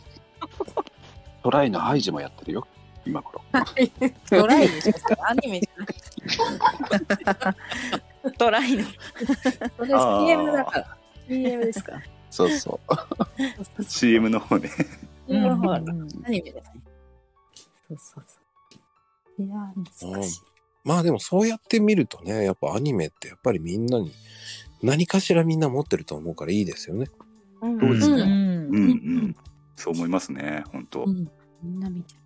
[1.43, 2.67] トライのハイジもやってるよ、
[3.05, 3.41] 今頃。
[4.29, 4.93] トライでしょ
[5.27, 5.93] アニメじゃなく
[8.31, 8.37] て。
[8.37, 8.83] トライの。
[9.77, 10.97] そ CM だから。
[11.27, 12.01] CM ですか。
[12.29, 12.79] そうそ
[13.87, 14.69] CM の方ね。
[15.27, 15.79] うんうんア
[16.29, 16.61] ニメだ。
[17.87, 18.39] そうそうそ
[19.39, 19.43] う。
[19.43, 20.41] いやー、難しい。
[20.83, 24.11] まあでもそうやって見るとね、やっぱアニメってやっぱりみんなに
[24.81, 27.07] 何かしらみんな持ってると思うからいいですよね。
[27.61, 28.21] うんそうですね。
[28.23, 28.85] うんうんう
[29.27, 29.35] ん。
[29.75, 31.03] そう思いますね、本当。
[31.03, 31.29] うん。
[31.61, 32.22] みんな見てう。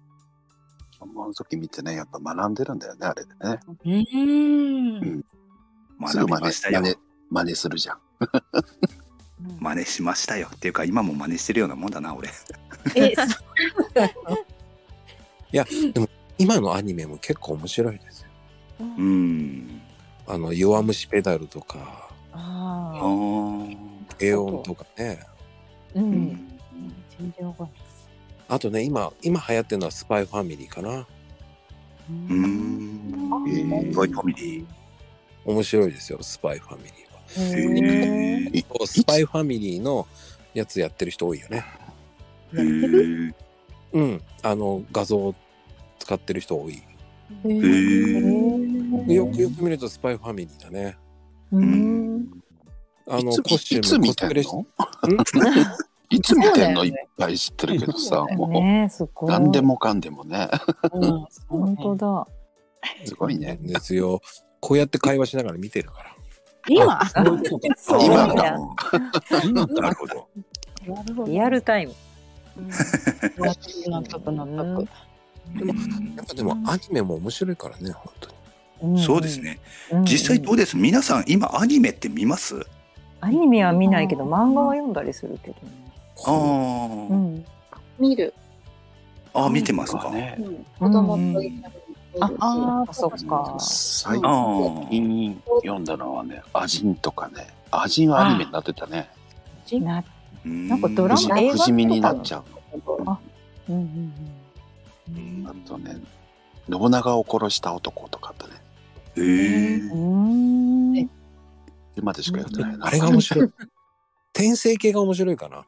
[1.00, 3.60] あの時見てね、やっぱ学んでるんだよね、あれでね。
[3.68, 3.70] る。
[3.86, 5.24] うーん。
[6.00, 6.90] 学びすぐ真似ましたよ真。
[6.90, 6.96] 似
[7.30, 8.00] 真似するじゃん。
[9.60, 10.50] 真似しましたよ。
[10.56, 12.30] っていうか、今も真似してるようなもんだな、俺。
[12.96, 13.14] え、
[15.52, 18.28] いや、でも今のアニメも結構面白いですよ。
[18.80, 19.82] うん。
[20.28, 23.00] あの、弱虫ペダルとか、ああ
[24.20, 25.20] エオンとかね。
[25.96, 26.00] う。
[26.00, 26.60] うんん。
[27.18, 27.87] 全然わかんない。
[28.50, 31.06] あとね、今、今流行ってるのはスパイファミリーかな。
[32.10, 33.02] うん。
[33.48, 34.66] えー、ワイファミリー。
[35.46, 37.18] 面白いですよ、スパイファミリーは。
[38.52, 38.66] へえ。
[38.70, 40.08] そうスパイファミリーの
[40.54, 41.66] やつやってる人多いよね。
[42.54, 43.34] へえ。
[43.94, 44.22] うん。
[44.44, 45.36] あの、画像を
[46.00, 46.74] 使ってる人多い。
[46.74, 46.82] へ
[47.46, 49.14] え。
[49.14, 50.98] よくよく見るとスパイファミリーだね。
[51.52, 52.28] うん。
[53.10, 54.50] あの、コスチュームコスプレし
[56.10, 56.86] いつ見てんの？
[56.86, 59.34] いっぱい知ってるけどさ、 もねすごう、い。
[59.34, 60.48] 何でもかんでもね。
[61.48, 62.28] 本当だ。
[63.06, 63.58] すごいね。
[63.62, 64.22] ですよ。
[64.60, 66.16] こうやって会話しながら見てるから。
[66.70, 67.00] 今？
[67.78, 68.76] そう 今だの。
[69.68, 71.26] なるほど。
[71.26, 71.94] リアルタイム。
[73.88, 74.88] 納得納得。
[75.58, 75.74] でも、
[76.18, 79.02] やっぱでもアニメも面白いからね、本当に。
[79.02, 79.60] そうですね。
[79.92, 80.76] うん実際どうです？
[80.78, 82.66] 皆さん今アニメって見ます？
[83.22, 85.87] アニメは見ないけど漫画は読んだりするけどね。
[86.26, 86.32] あ
[87.10, 87.46] うん。
[88.00, 88.34] 見る。
[89.34, 90.10] あ、あ見てますか。
[90.10, 90.36] ね。
[90.40, 91.74] うん子供と一緒に見るし。
[92.40, 93.56] ああ、そっか。
[93.60, 97.48] 最あ近読んだのはね、アジンとかね。
[97.70, 99.10] アジンはアニメになってたね。
[99.74, 100.04] な
[100.46, 102.44] うんなんかドラ不マ映画不死身になっちゃう
[103.70, 105.50] うんうんの。
[105.52, 105.98] あとね、
[106.72, 108.54] 信長を殺した男とかあったね。
[109.18, 109.76] へえ。
[109.76, 110.94] うん。
[110.96, 111.10] うーん。
[111.98, 112.86] 今でしかやってないな。
[112.88, 113.52] あれが面白い。
[114.34, 115.66] 転生系が面白いかな。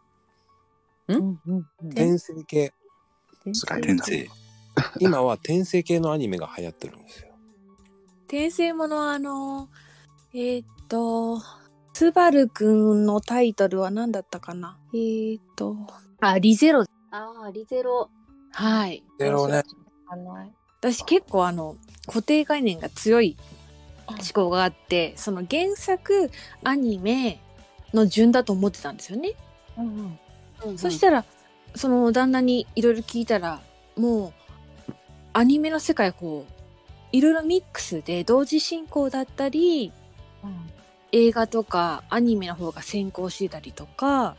[1.15, 2.73] うんうんうん転生系。
[3.43, 3.93] 辛いな。
[3.95, 4.29] 転生。
[4.99, 7.29] 今は転生系のアニメが流行ってるんですよ。
[8.27, 9.69] 転生ものはあの
[10.33, 11.41] えーっと
[11.93, 14.77] スバルくんのタイトルは何だったかな？
[14.93, 15.75] えーっと
[16.21, 18.09] あリゼロああ、リゼロ。
[18.51, 19.63] はいゼロね。
[20.79, 21.75] 私結構あの
[22.07, 23.37] 固定概念が強い
[24.07, 26.31] 思考があってその原作
[26.63, 27.39] アニメ
[27.93, 29.33] の順だと思ってたんですよね、
[30.77, 31.25] そしたら
[31.75, 33.61] その旦那にいろいろ聞いたら
[33.95, 34.33] も
[34.87, 34.93] う
[35.33, 36.53] アニメの世界こう
[37.11, 39.91] いろいろミックスで同時進行だったり、
[41.11, 44.35] 映画とかアニメの方が先行してたりとか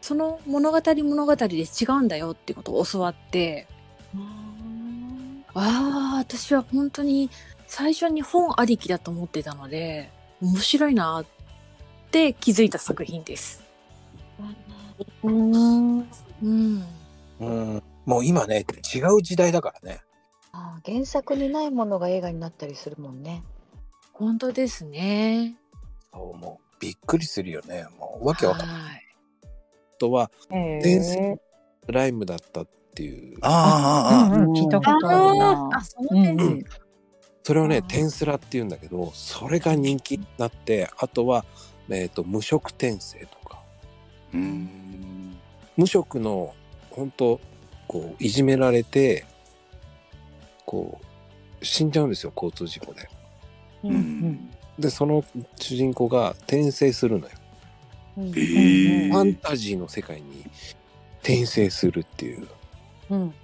[0.00, 1.64] その物語物語で違
[1.98, 3.66] うんだよってことを教わって
[5.52, 7.28] ああ私は本当に
[7.66, 11.26] 最初に本ありきだと思ってたので面白いなっ
[12.10, 13.69] て気づいた作品です。
[15.22, 15.98] うん。
[16.00, 16.84] うん、
[17.40, 17.82] うん。
[18.06, 20.00] もう今ね、違う時代だからね。
[20.52, 23.44] あー原作にないものが映画になったりするもんね。
[24.12, 25.56] 本当ですね。
[26.12, 27.86] そう、もうびっくりするよね。
[27.98, 28.78] もうわけわかんない。
[28.78, 29.06] はい
[29.92, 31.38] あとは、え転生
[31.84, 33.36] スライムだったっていう。
[33.42, 35.68] ああ、ああ、うんうん、聞いたことあるな。
[35.74, 36.64] あその点数、うん
[37.42, 41.44] それをね、転スラって言うんだけど、それが人気になって、あとは、
[41.88, 43.59] えっ、と、無職転生とか。
[44.34, 45.36] うん。
[45.76, 46.54] 無職の、
[46.90, 47.40] 本当
[47.86, 49.24] こう、いじめられて、
[50.64, 51.00] こ
[51.60, 53.08] う、死んじゃうんですよ、交通事故で。
[53.84, 55.22] うんうんで、その
[55.56, 57.32] 主人公が転生するのよ。
[58.16, 60.46] うんええファンタジーの世界に
[61.18, 62.48] 転生するっていう。
[63.10, 63.34] うん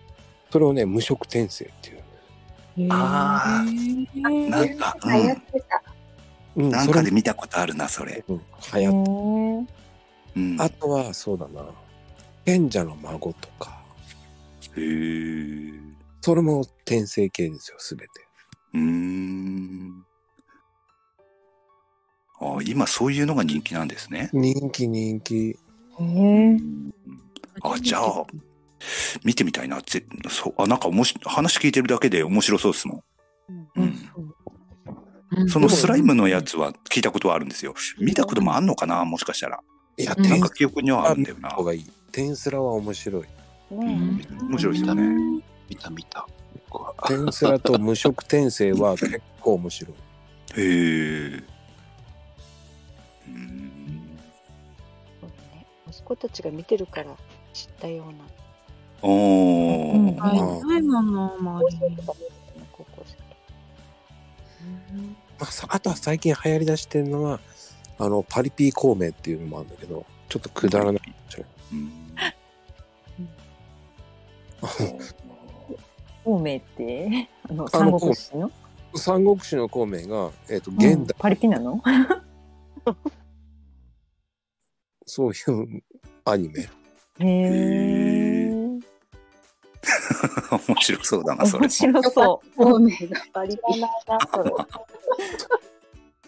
[0.50, 2.92] それをね、無職転生っていう。
[2.92, 5.82] ああ、なんか、流行ってた。
[6.56, 8.24] うん、なんかで見たことあるな、それ。
[8.28, 8.40] うん、
[8.74, 9.66] 流行っ
[10.36, 10.56] うん。
[10.60, 11.66] あとは、そうだな。
[12.44, 13.82] 賢者の孫とか。
[14.76, 15.86] へえ。
[16.20, 18.12] それも転生系ですよ、すべて。
[18.74, 20.04] うーん。
[22.38, 24.30] あ今そういうのが人気なんですね。
[24.32, 25.34] 人気人気。
[25.34, 25.56] へ
[26.00, 26.58] え。
[27.62, 28.26] あ、じゃあ、
[29.24, 29.80] 見てみたいな。
[29.80, 33.02] ぜそうあなんかおもし話聞いてるだけで面白そうですもん。
[33.76, 35.48] うん。
[35.48, 37.74] そのスライムのやつは聞いたことはあるんですよ。
[37.98, 39.60] 見たこともあんのかなもしかしたら。
[39.98, 41.50] いや、なんか記憶にはあるんだよな。
[41.50, 41.86] 方がいい。
[42.08, 43.24] 転スラは面白い。
[43.70, 45.42] 面白いですよね。
[45.68, 46.26] 見た見た。
[47.04, 49.94] 転スラと無職転生は結構面白い。
[50.60, 51.42] へえ。
[55.88, 57.16] 息子たちが見てるから
[57.52, 58.14] 知ったような。
[59.02, 61.96] おないもの、周りに。
[62.72, 63.16] 高校生
[65.38, 67.40] まあさあとは最近流行りだしてるのは、
[67.98, 71.02] あの、パリピー孔明っていうのもあるんだけど、ちょっとくだらない。
[76.24, 78.50] 孔明って、あの、あ三の国志の？
[78.94, 81.80] 三国志の孔明が、えっ、と、現代、パリピなの？
[85.06, 85.82] そういう
[86.24, 86.62] アニメ。
[86.62, 86.68] へ
[87.20, 88.56] え。
[90.68, 91.62] 面白そうだな、それ。
[91.62, 92.56] 面白そう。
[92.56, 94.18] 孔明がバリバナだ、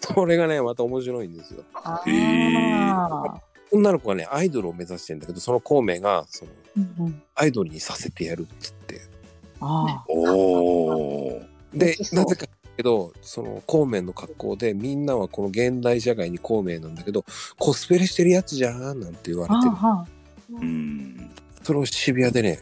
[0.00, 0.36] それ。
[0.36, 1.64] がね、また面白いんですよ。
[3.70, 9.00] 女の子がね、アイドルを目指してんだけど、その孔明が、その、うんうんアイドルにさせてやるっつって。
[9.60, 11.46] あおー。
[11.74, 12.46] で、なぜか
[12.78, 17.24] けど、その孔明の格好で、みんなはこの現代社会に孔明なんだけど、
[17.58, 20.60] コスプレしてるやつじゃんなんて言われてる。
[20.60, 21.30] うん。
[21.64, 22.60] それを渋谷でね、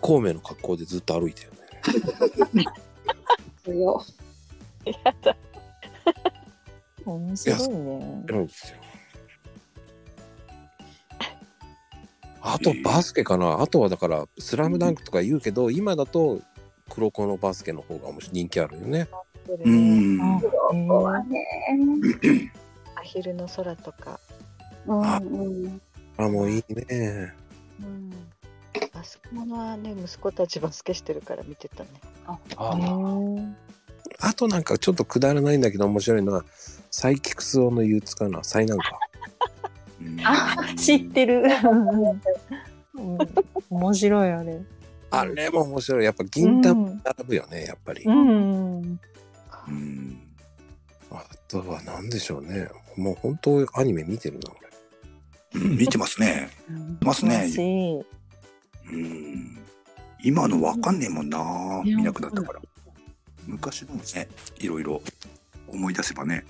[0.00, 1.52] 孔明の格好でずっと歩いてる
[2.52, 2.64] ね。
[3.64, 4.02] 強。
[7.14, 8.22] 面白いね。
[8.26, 8.78] 白いですよ。
[12.40, 13.60] あとバスケかな。
[13.60, 16.40] あとはだから、スラムダンクとか言うけど、今だと
[16.88, 19.08] 黒子のバスケの方が面白い人気あるよね。
[19.64, 20.40] うん。
[20.88, 21.46] こはね。
[22.96, 24.20] アヒルの空とか。
[24.86, 25.04] うんう
[25.68, 25.80] ん。
[26.16, 27.32] あ、もういいね。
[27.80, 28.10] うん。
[28.92, 31.90] バスケものはね、息子たちバスケしてるから見てたね。
[32.26, 32.38] あ
[34.20, 36.44] あとなんかちょっとくだらないんだけど面白いのは、
[36.90, 38.42] サイキクスオの憂鬱かな。
[38.42, 38.98] サイなんか。
[40.24, 41.42] あ、知ってる。
[41.42, 43.18] うん
[43.70, 44.60] 面白いあれ。
[45.10, 46.04] あれも面白い。
[46.04, 48.02] やっぱ銀魂並ぶよね、やっぱり。
[48.04, 49.00] うん。
[51.10, 52.68] あとは何でしょうね。
[52.96, 54.50] もう本当アニメ見てるな、
[55.54, 56.50] うん見てますね。
[57.00, 57.48] ますね。
[57.48, 57.58] し
[58.90, 59.58] うん。
[60.22, 61.38] 今のわかんねえもんな。
[61.84, 62.60] 見なくなったから。
[63.46, 65.00] 昔のね、いろいろ
[65.68, 66.44] 思い出せばね。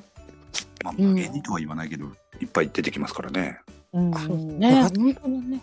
[0.84, 2.06] まあ、無限にとは言わないけど、
[2.40, 3.58] いっぱい出てきますからね。
[3.92, 4.58] うん。
[4.58, 5.61] ね、あ本当だね。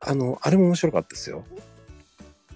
[0.00, 1.44] あの、あれも面白かったですよ。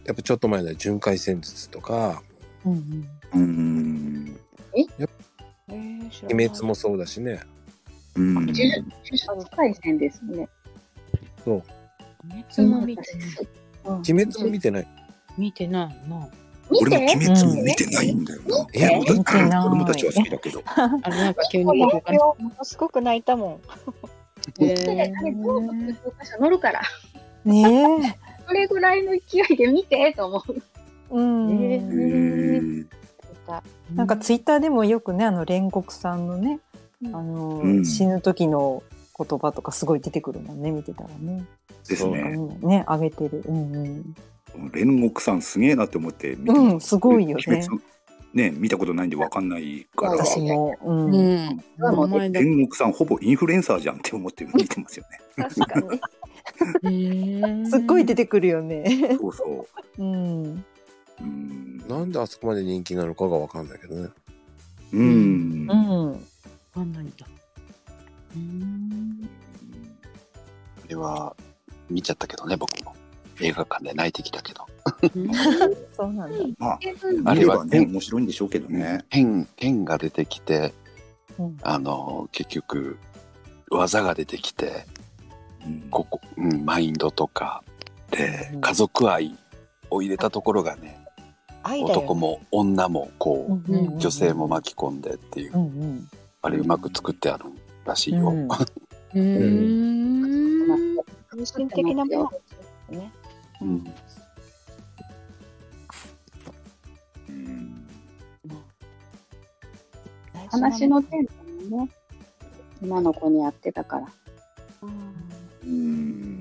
[0.05, 2.23] やっぱちょっと前の巡回戦術とか、
[2.65, 4.39] うんうん。
[4.99, 5.09] やっ
[5.69, 5.75] ぱ
[6.31, 7.41] 鬼滅もそうだしね。
[8.17, 8.35] うん。
[8.35, 10.49] 呪術廻戦ですね。
[11.45, 11.63] そう。
[12.31, 13.29] 鬼滅も見てない。
[13.85, 14.87] 鬼滅も見てない。
[15.37, 16.29] 見てないな。
[16.71, 18.67] 俺も鬼滅も見てないんだよな。
[18.75, 20.63] いや、子供たちは好きだけど。
[20.67, 23.61] あれなんか急にも動かなのすごく泣いたもん。
[24.59, 25.73] 見 て、あれ、どうも
[26.05, 26.83] 教科書乗るから。
[27.45, 30.55] ねそ れぐらいの勢いで見てと思う。
[31.13, 31.15] え。
[31.15, 32.89] うん。
[33.95, 36.61] なんかツイッターでもよくね、あの煉獄さんのね、
[37.07, 38.83] あの、うん死ぬ時の
[39.17, 41.45] 言葉とかすごい出てくるもんね、見てたらね。
[41.89, 42.21] ですね。
[42.21, 43.43] うんね、あげてる。
[43.47, 44.15] うんうん。
[44.73, 47.67] 煉獄さんすげえなって思って見てうん、すごいよね。
[48.35, 50.13] ね、見たことないんでわかんないから。
[50.13, 50.77] 私も。
[50.85, 51.15] うん。
[51.15, 51.65] うん。
[51.79, 55.45] 名前だ煉獄さんほぼインフルエンサーじゃんって思って見てますよね。
[55.45, 55.81] 確か
[56.83, 57.63] に。
[57.65, 59.17] へすっごい出てくるよね。
[59.19, 59.67] そうそ
[59.99, 60.65] うん。
[61.89, 64.09] なんであそこまで人気なのかがわかんないけどね。
[64.93, 64.99] う。
[64.99, 65.67] うん。
[65.69, 66.13] うん。
[66.13, 66.19] わ
[66.75, 67.27] かんないんだ。
[68.37, 69.29] うん。
[70.85, 71.35] あれは
[71.89, 72.95] 見ちゃったけどね、僕も。
[73.41, 74.67] 映画館で泣いてきたけど。
[75.93, 76.39] そうなんだ。
[76.59, 76.79] まあ、
[77.25, 79.05] あれはね、面白いんでしょうけどね。
[79.11, 80.73] 剣、剣が出てきて、
[81.39, 82.99] うんあの、結局、
[83.71, 84.87] 技が出てきて、
[85.91, 87.63] ここ、うん、マインドとか、
[88.11, 89.37] で、家族愛
[89.91, 90.99] を入れたところがね、
[91.65, 96.09] 男も女もこう、うんうんうん女性も巻き込んでっていう、うんうん。
[96.41, 97.47] あれうまく作ってある
[97.85, 98.29] らしいよ。
[98.29, 98.49] うん
[99.15, 100.97] うん。
[101.45, 102.33] 精神的なもの
[102.91, 103.13] ね。
[103.61, 103.85] うん。
[110.51, 111.91] 話のテーマもね、
[112.83, 114.09] 今の子にやってたから。
[115.65, 116.41] うん。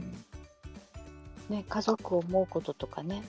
[1.50, 3.24] ね、家族を思うこととかね。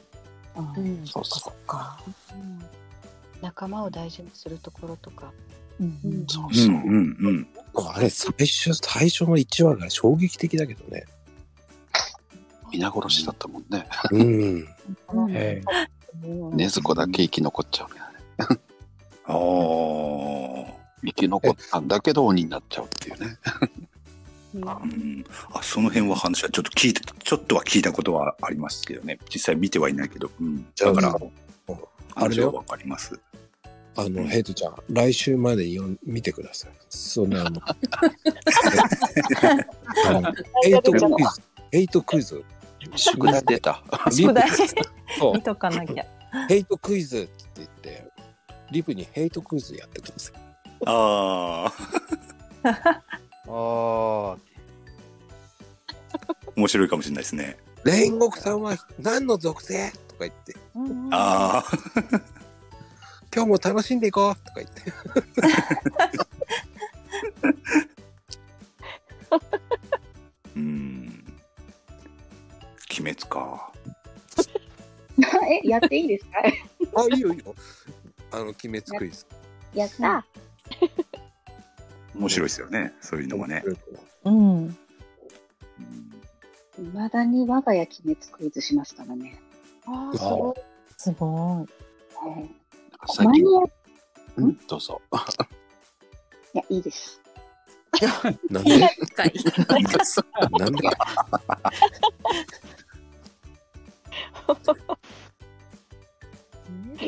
[0.57, 1.07] うん。
[1.07, 2.01] そうそか。
[3.41, 5.33] 仲間を大事にするところとか。
[5.81, 6.25] うん。
[6.27, 6.67] そうそう。
[6.67, 7.17] うん。
[7.21, 7.49] うん。
[7.95, 11.07] あれ、最初、最初の1話が衝撃的だけどね。
[12.73, 13.87] 皆殺しだったもんね。
[14.11, 14.67] うん。
[15.31, 18.01] えうん禰豆子だけ生き残っちゃうね。
[19.27, 19.37] ああ。
[21.05, 23.37] 生き残ったんだけど鬼になっちゃうっていうね。
[24.55, 31.15] うん、あその辺は話はちょっと聞いたちょっとは聞いたことはありますけどね実際見てはいないけど、うん、だから
[32.15, 33.21] あれはわかります
[33.95, 36.71] あの、ヘイトちゃん、来週まで読ん見てください。
[36.89, 37.61] そんな、あの、
[40.07, 41.07] あのヘイトクイズ、
[41.73, 42.45] ヘイトクイズ。
[42.97, 43.83] 宿題出た。
[44.11, 44.49] 宿題
[45.19, 46.05] そう見とかなきゃ。
[46.49, 48.05] ヘイトクイズって言って、
[48.71, 50.35] リプにヘイトクイズやってください。
[50.87, 51.73] あ
[52.65, 52.73] あ
[53.49, 54.37] ああ。
[56.57, 59.91] 面白いかもしれないですね煉獄さんは何の属性？
[60.09, 60.57] とか言って、
[61.13, 61.65] ああ
[63.35, 64.83] 今日も楽しんでいこうとか言って。
[70.57, 71.08] うん
[72.99, 73.73] 鬼滅か
[75.65, 76.39] え、やっていいですか？
[76.43, 77.55] あ、いいよいいよ。
[78.31, 79.27] あの、鬼滅クイズ。
[79.75, 80.27] やった。
[82.15, 83.63] 面白いですよねそういうのもね
[84.25, 84.77] うん。
[86.79, 89.41] いまだに我が家鬼滅クイズしますからね。
[89.87, 90.17] ああ
[90.97, 91.29] すご
[91.61, 91.67] はい
[93.07, 93.69] 最近前や
[94.37, 95.01] うんどうぞ。
[96.55, 97.21] いや、いいです。
[98.51, 98.79] なんで？
[100.59, 100.91] なんでい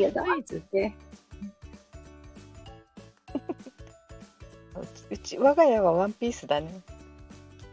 [0.01, 0.93] や、だクイズって。
[5.31, 6.81] ち我が家はワンピースだね。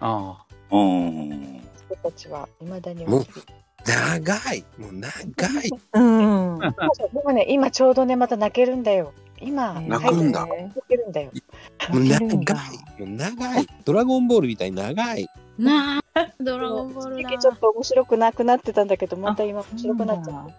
[0.01, 0.37] あ
[0.71, 0.77] あ。
[0.77, 1.61] うん。
[1.61, 3.47] 人たちはいまだにもうワンピース。
[3.87, 5.09] 長いもう長
[5.63, 6.59] いうん。
[6.95, 9.13] そうでもね今ちょうどねまた泣けるんだよ。
[9.41, 11.31] 今泣くんだ泣けるんだよ。
[11.91, 12.43] もう長いも
[13.01, 15.27] う長いドラゴンボールみたいに長い
[15.59, 16.03] なあ、
[16.41, 17.39] ドラゴンボールだ。
[17.39, 20.55] ちょっと面白くなくなってたんだけどまた今面白くなっちゃった。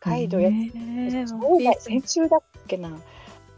[0.00, 2.90] カイドウやってそうだ先週だっけな。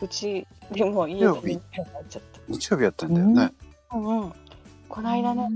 [0.01, 2.41] うちでも家で見になっちゃった。
[2.49, 3.53] 日曜日やったんだよね。
[3.93, 4.33] うんうん。
[4.89, 5.49] この間ね、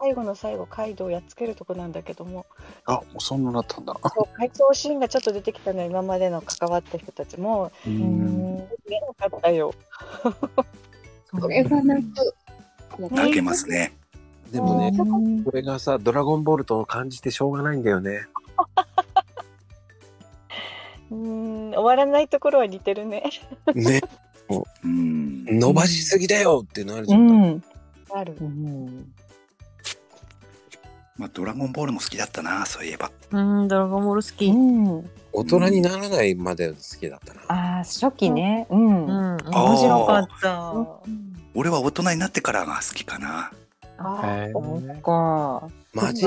[0.00, 2.44] 最後の最後、カイドウをやっつけるとこなんだけども、
[2.86, 3.94] あ、もうそんななったんだ。
[4.02, 7.70] そう回想シーンがちょっと出てきたのよ、今までの関わった人たちも。
[7.86, 8.56] うん。
[8.88, 9.72] 見えなかったよ。
[11.30, 12.34] それが泣く。
[13.10, 13.92] 泣けますね。
[14.52, 14.92] でもね
[15.44, 18.26] これがさドラゴンボールと感じてしょうがないんだよね
[21.10, 23.22] うーん、終わらないところは似てるね。
[23.74, 24.00] ね
[24.48, 27.62] も う伸ばしすぎだよってなるじゃん、うん。
[28.10, 28.36] ある。
[31.16, 33.10] まあ、ドラゴンボールも好きだったな、そういえば。
[33.32, 34.46] うん、ドラゴンボール好き。
[34.46, 35.10] うん。
[35.32, 38.66] 大人にならないまで好きだったな、ああ、初期ね。
[38.70, 39.36] うん。
[39.36, 39.38] 面
[39.76, 40.74] 白かった。
[41.54, 43.50] 俺は大人になってからが好きかな。
[43.98, 45.68] ああ、そっか。
[45.92, 46.26] マジ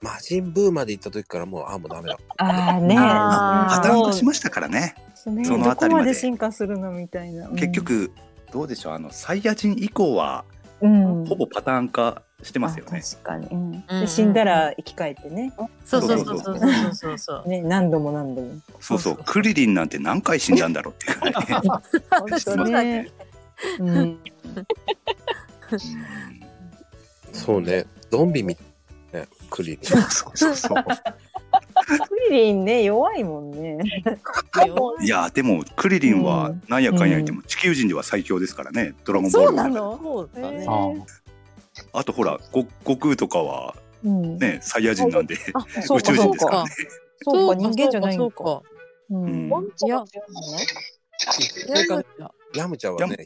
[0.00, 2.96] マジンブーまで行った時からもうあもうダメだああね。
[2.96, 4.94] 破綻としましたからね。
[5.26, 7.48] ねそのどあたりまでこまで進化するのみたいな。
[7.48, 8.12] 結局、
[8.52, 10.44] どうでしょう、あの、サイヤ人以降は、
[10.80, 13.02] うん、ほぼパターン化してますよね。
[13.02, 13.82] 確かに。
[13.88, 15.52] で死んだら生き返ってね。
[15.84, 17.48] そうそうそうそうそうそうそう。
[17.48, 18.54] ね、何度も何度も。
[18.78, 21.60] そうそう、クリリンなんて何回死んだんだろうっていうぐらいね。
[22.10, 23.10] 本当ね。
[23.80, 24.18] うん。
[27.38, 28.66] そうねゾンビみたい
[29.12, 30.84] なねクリリンそうそうそう。
[32.06, 33.78] クリリンね、弱いもんね。
[35.00, 39.68] いや、でも、クリリンはなんやかんや言っても地球人では最強ですからね、ドラゴンボールは。
[39.68, 39.98] の？
[40.02, 40.66] そうだね。
[41.92, 43.74] あとほら、ご悟空とかは、
[44.04, 44.38] うん。
[44.38, 46.70] ね、サイヤ人なんで、あ そう宇宙人ですからね。
[47.22, 48.44] そうか、人間じゃないのか。
[48.44, 48.70] そうか。
[49.10, 49.48] うん。
[49.48, 50.66] ボンチャが強いのね。
[51.66, 53.16] それからヤムチャはね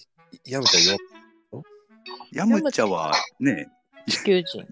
[0.47, 0.99] ヤムチャよ
[2.33, 3.69] ヤムチャはね、
[4.07, 4.67] 地球人。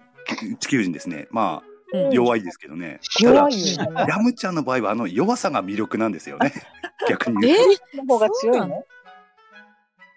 [0.59, 1.26] 地球人ですね。
[1.31, 3.01] まあ、うん弱いですけどね。
[3.20, 4.05] ただ弱いよね。
[4.09, 6.53] ヤムチャの場合はあの弱さが魅力なんですよね。
[7.09, 7.97] 逆にえ言うと。
[7.97, 8.85] の方が強いの？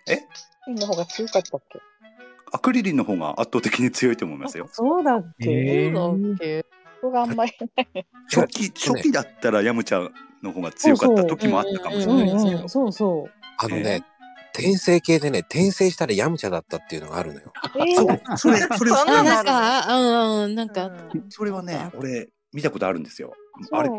[0.08, 0.20] え？
[0.72, 1.80] の方が強かったっけ？
[2.52, 4.70] アクリリンの方が圧倒的に強いと思いますよ。
[4.72, 5.92] そうだっけ？
[5.94, 6.64] そうだっけ？
[6.64, 8.08] ここがあんまり ない。
[8.30, 10.10] 初期、初期だったらヤムチャ
[10.44, 12.68] の方が強かった時もあったかもしれないですけど。
[12.68, 13.32] そうそう。
[13.58, 14.04] あのね、
[14.54, 17.52] 転生系でね転生したらヤムチャだったっていうのがあるのよ
[17.96, 20.92] そう、それ、それ、あ、なんか、うんうん、なんか、
[21.30, 23.34] それはね、俺、見たことあるんですよ。
[23.72, 23.90] あれ、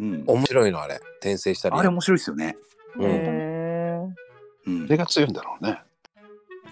[0.00, 0.24] うん。
[0.26, 2.56] 面白いのあれ転生したらあれ面白いですよね。
[2.96, 4.14] うん
[4.66, 5.82] うんそれが強いんだろうね。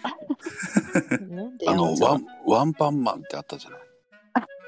[1.69, 3.81] あの、ワン、ワンパンマンってあったじゃない？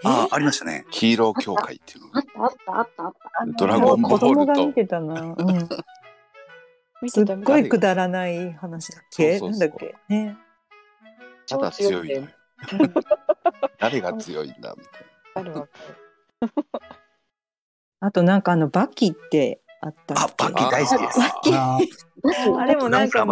[0.05, 0.85] あ、ありましたね。
[0.91, 2.11] ヒーロー協会っていうの。
[2.45, 3.53] あったあったあったあった。
[3.57, 5.77] ドラゴンボ子供ールと。
[7.11, 9.39] すっごいくだらない話だっけ？
[9.39, 9.69] そうそうそう。
[9.69, 9.95] なんだっけ？
[10.09, 10.37] ね。
[11.49, 12.29] ただ強いのよ。
[13.79, 15.03] 誰が強いんだみたい
[15.35, 15.69] あるわ。
[18.01, 21.19] あとなんかあのバキってあったあ、バッキー大好きです。
[21.19, 21.53] バキ。
[22.59, 23.27] あれもなんか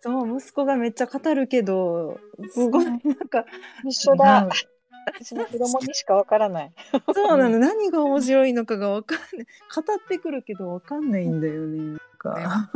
[0.00, 2.18] そう息子がめっちゃ語るけど
[2.50, 3.44] すごいなんか
[3.84, 4.48] 一緒だ。
[5.04, 6.72] 私の子供にしかわからない。
[7.12, 7.58] そうなの。
[7.58, 9.46] 何が面白いのかがわかんない。
[9.74, 12.70] 語ってくるけどわかんないんだよねか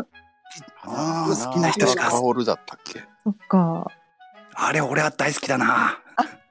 [0.82, 2.10] ああ、好きな人しか。
[2.10, 3.04] カオルだったっけ？
[3.22, 3.86] そっか
[4.54, 5.98] あれ、俺は大好きだな。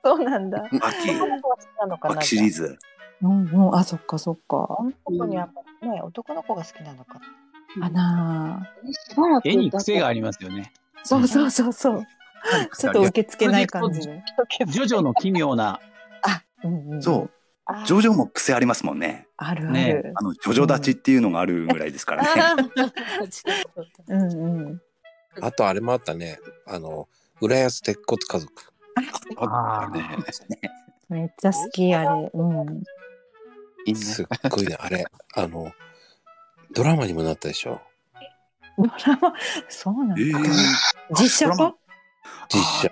[0.04, 2.16] そうなんだバッキー、男の子が好きなのかな。
[2.16, 2.78] バッキーシリーズ。
[3.22, 5.50] うんうんあそっかそっか男には
[5.82, 7.20] ね男の子が好きなのか。
[7.82, 8.70] あな
[9.10, 10.74] しばらく絵に癖がありますよね。
[11.04, 12.06] そうそうそうそう
[12.78, 14.24] ちょっと受け付けない感じね
[14.68, 15.80] ジョジョの奇妙な。
[16.64, 17.32] うんうんそう。
[17.86, 19.28] ジョジョも癖ありますもんね。
[19.38, 19.94] あるあね。
[19.94, 22.74] るあの、ジョジョ立ちっていうのがあるぐらいですからね。
[24.08, 24.22] うん。
[24.68, 24.82] うん
[25.42, 26.40] あとあれもあったね。
[26.66, 27.10] あの
[27.42, 28.54] 浦安鉄骨家族。
[29.38, 30.08] ああ、ね。
[31.10, 32.32] めっちゃ好きあれ。
[32.34, 32.84] うん。
[33.86, 34.00] いいね。
[34.00, 34.78] すっごいね。
[34.80, 35.06] あれ
[35.36, 35.72] あの
[36.72, 37.82] ドラマにもなったでしょ。
[38.78, 39.34] ドラマ？
[39.68, 41.22] そうなんだ、えー。
[41.22, 41.76] 実写化？
[42.50, 42.92] 実写。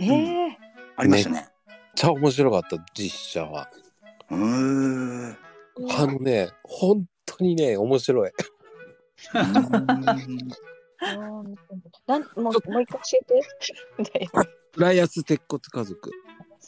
[0.00, 0.58] ええ
[0.96, 1.36] ありましたね。
[1.36, 1.46] めっ
[1.94, 3.70] ちゃ面白かった実写は
[4.30, 5.36] うーん。
[5.90, 8.30] あのね本当にね面白い
[9.34, 9.40] な
[12.18, 13.24] んもうもう一回教え
[14.04, 14.28] て。
[14.76, 16.10] 浦安鉄骨家族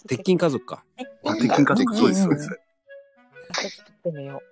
[0.06, 0.84] 鉄筋家族か
[1.24, 2.48] あ、鉄筋家族、そうです、そうです。
[2.48, 4.42] 作ってみよ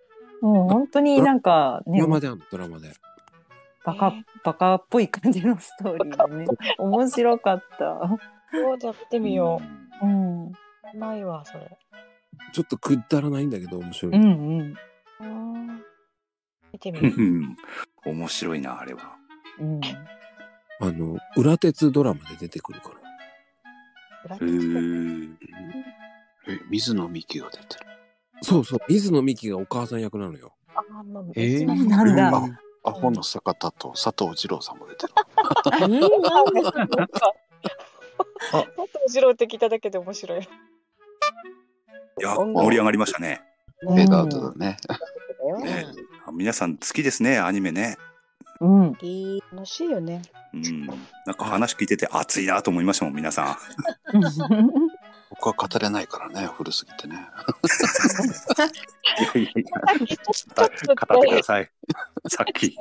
[0.40, 2.92] もう本当になんかねドラマであるのドラマで
[3.86, 6.46] バカ、バカっぽい感じのストーリーでね。
[6.78, 8.00] 面白かった。
[8.52, 9.60] そうじゃってみよ
[10.02, 10.06] う。
[10.06, 10.46] うん。
[10.48, 10.52] う。
[10.94, 11.78] ないわ、それ。
[12.52, 14.16] ちょっとくだらないんだけど面白い。
[14.16, 14.74] うん
[16.72, 17.56] 見てみ
[18.04, 19.16] 面白いな、あれは。
[19.58, 19.80] うん。
[20.78, 22.90] あの、裏鉄ドラマで出てくるか
[24.28, 24.36] ら。
[24.36, 25.34] へー
[26.48, 27.86] え、水野美紀が出てる。
[28.42, 30.52] そうそう、水野美紀がお母さん役なのよ。
[30.74, 35.12] あ、まあ、えーそうなんだあアホの坂田と佐藤二郎さんも出てる。
[35.64, 35.88] 佐藤
[39.08, 40.48] 二郎って聞いただけで面白い。
[42.18, 43.42] いや、盛り上がりましたね。
[43.80, 44.78] フェードアウトだね。
[45.62, 45.86] ね
[46.32, 47.98] 皆さん好きですね、アニメね。
[48.60, 48.92] うん。
[49.52, 50.22] 楽しいよね。
[50.54, 50.86] うん。
[50.86, 53.58] なんか話聞いてて熱いなと思いましたもん、皆さ
[55.28, 57.16] 僕は語れないからね、古すぎてね。
[57.16, 57.18] ん。
[57.18, 57.28] いや
[59.34, 59.80] いやいや、
[60.56, 61.70] 語ってください。
[62.28, 62.74] さっき。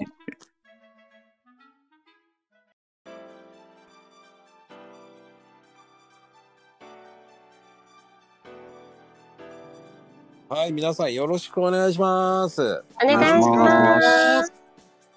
[10.47, 12.61] はい、皆さんよろしくお願いします。
[12.61, 14.53] お願いします。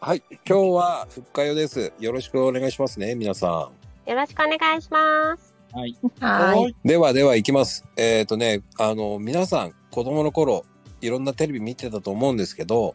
[0.00, 1.92] はい、今日はふっかよです。
[1.98, 3.70] よろしくお願いしますね、皆さ
[4.06, 5.54] よろしくお願いします。
[5.74, 5.94] はい。
[6.18, 6.64] はい。
[6.70, 6.74] ん。
[6.82, 7.84] ではでは行きます。
[7.98, 10.64] えっ、とね、あの、皆さん子供の頃、
[11.02, 12.94] いろんなテレビ見てたと思うんですけど、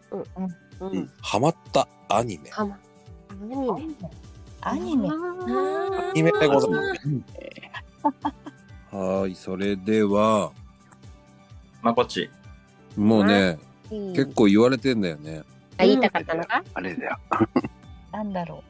[0.79, 1.11] うん。
[1.21, 2.49] ハマったアニメ。
[2.51, 2.71] アニ
[3.55, 3.67] メ。
[4.61, 5.07] アニメ。
[5.07, 5.11] ア
[6.15, 7.01] ニメでございます。
[8.95, 10.51] はい、それでは、
[11.83, 12.29] まこっち。
[12.95, 13.59] もうね、
[13.91, 15.43] うん結構言われてんだよね。
[15.77, 16.63] あ、言いたかったのか？
[16.73, 17.17] あれだよ。
[18.11, 18.63] なんだろ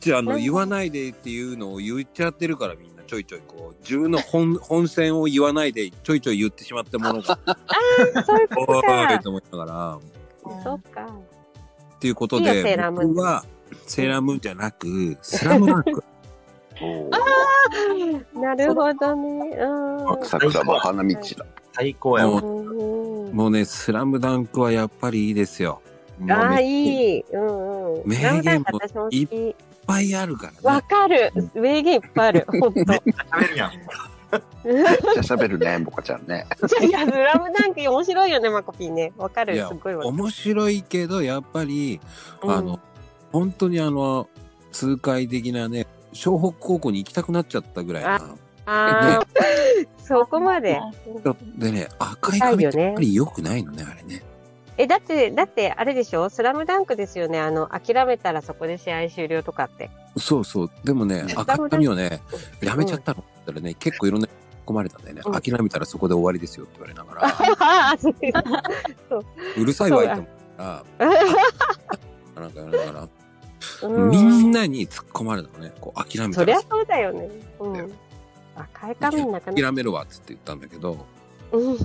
[0.00, 7.56] じゃあ、あの、言わないでっていうのを言っちゃってるから、みんなちょいちょいこう、自分の本、本線を言わないで、ちょいちょい言ってしまったものが、 あ
[8.16, 9.18] あ、そういうことおーいか。
[9.20, 9.98] と思いながら、
[10.62, 11.06] そっか。
[11.96, 13.44] っていうこといいよで、セーラームーン僕は、
[13.86, 16.04] セーラームーンじゃなく、スラムダンク。
[17.10, 17.18] あ
[18.36, 19.56] あ、なるほどね。
[19.56, 20.24] うん。
[20.24, 21.46] 桜の花道だ。
[21.76, 22.40] 最高やわ。
[22.40, 25.82] もうね、スラムダンクはやっぱりいいですよ。
[26.30, 27.20] ああ、ねいい。
[27.32, 28.02] うんうん。
[28.06, 29.56] 名言も私も好いっき。
[29.86, 30.58] ぱいあるからね。
[30.62, 31.32] わかる。
[31.54, 32.46] 名言いっぱいある。
[32.48, 32.80] ほんと。
[32.80, 33.72] 喋るやん。
[34.64, 36.46] めっちゃ喋るね、ボカちゃんね。
[36.80, 39.12] いや、スラムダンク面白いよね、マコピーね。
[39.16, 39.56] わかる。
[39.56, 39.94] すごい。
[39.94, 42.00] 面白いけど、やっぱり、
[42.42, 42.80] うんあの、
[43.32, 44.28] 本当にあの、
[44.72, 48.20] 痛快的なね、湘北高校に行きたくなっちゃったぐらいな。
[48.66, 49.26] ああ、
[50.04, 50.80] そこまで。
[51.56, 54.22] でね、赤い髪ってやっぱり良くないのね、あれね。
[54.78, 56.28] え、だって、だって、あれでしょ？
[56.28, 57.40] スラムダンクですよね？
[57.40, 59.90] あの、諦めたらそこで試合終了とかって。
[60.18, 60.70] そうそう。
[60.84, 62.20] でもね、うん赤い髪をね、
[62.60, 64.28] やめちゃったのって言ったらね、結構いろんな
[64.66, 65.22] 込まれたんだよね。
[65.22, 67.26] 諦めたらそこで終わりですよって言われながら、
[67.58, 67.96] あ あ、
[69.08, 69.18] そ
[69.56, 70.26] うるさいわいって思っ
[70.58, 70.84] たら、
[72.42, 73.08] なんかやりながら、
[73.82, 75.72] うんみんなに突っ込まれたのね。
[75.80, 77.28] こう諦めたらそりゃそうだよね。
[77.60, 77.92] うん。
[78.56, 81.06] 赤い髪の中諦めるわっつって言ったんだけど、
[81.52, 81.78] うん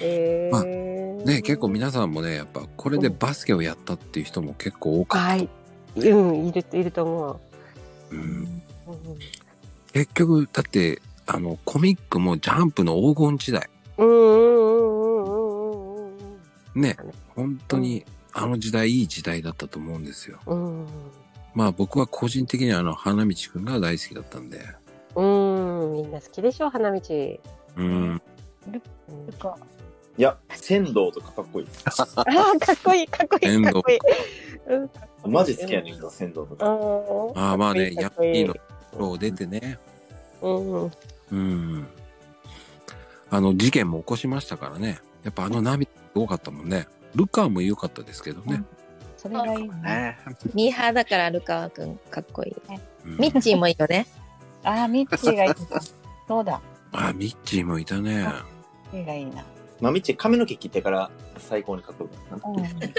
[0.00, 5.28] えまあー、ね、結構皆さんもね、やっぱこれでバスケをやったっていう人も結構多かった。
[5.28, 5.48] はい。
[5.96, 8.14] うん、いる、いると思う。
[8.14, 8.62] うん
[9.92, 13.68] 結局、だって、あの、コミックもジャンプの黄金時代。
[13.96, 16.18] うんうんうんうんうん
[16.74, 16.96] うんね、
[17.34, 20.38] 本当にあの時代いい時代だったと思うんですよ。
[20.46, 20.86] うん。
[21.54, 24.64] まあ僕は個人的にはあの、花道くんが大好きだったんで。
[25.14, 27.00] うん、みんな好きでしょ、花道。
[27.76, 28.22] うん。
[30.16, 31.66] いや、仙道とかかっこいい。
[31.84, 32.26] ああ、
[32.58, 33.98] かっこいい、かっこいい、かっこいい。
[34.68, 34.90] うん
[35.24, 36.66] マジ好きやねんけど、仙道とか。
[37.40, 38.54] ああまあね、ヤンキかっこいいーの
[38.96, 39.78] ロー出てね。
[40.42, 40.92] うん。
[41.32, 41.86] うん。
[43.30, 45.00] あの、事件も起こしましたからね。
[45.24, 46.86] やっぱあの涙すごかったもんね。
[47.14, 48.62] ルカーも良かったですけどね。
[49.16, 50.18] それがいいね。
[50.54, 52.54] ミーハーだからルカワくんかっこいい。
[53.04, 54.06] ミッチーもいいよね。
[54.64, 55.50] ああ、ミッチーがいい。
[56.26, 56.60] そうだ。
[56.92, 58.18] あ、ミッチーもいたね。
[58.18, 58.32] ミッ
[58.92, 59.44] チーがいいな。
[59.80, 62.92] まあ、みっち髪の毛切ってから最高にかっこよかったな。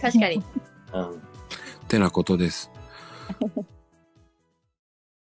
[0.00, 0.42] 確かに。
[0.92, 1.22] うん。
[1.88, 2.70] てなことです。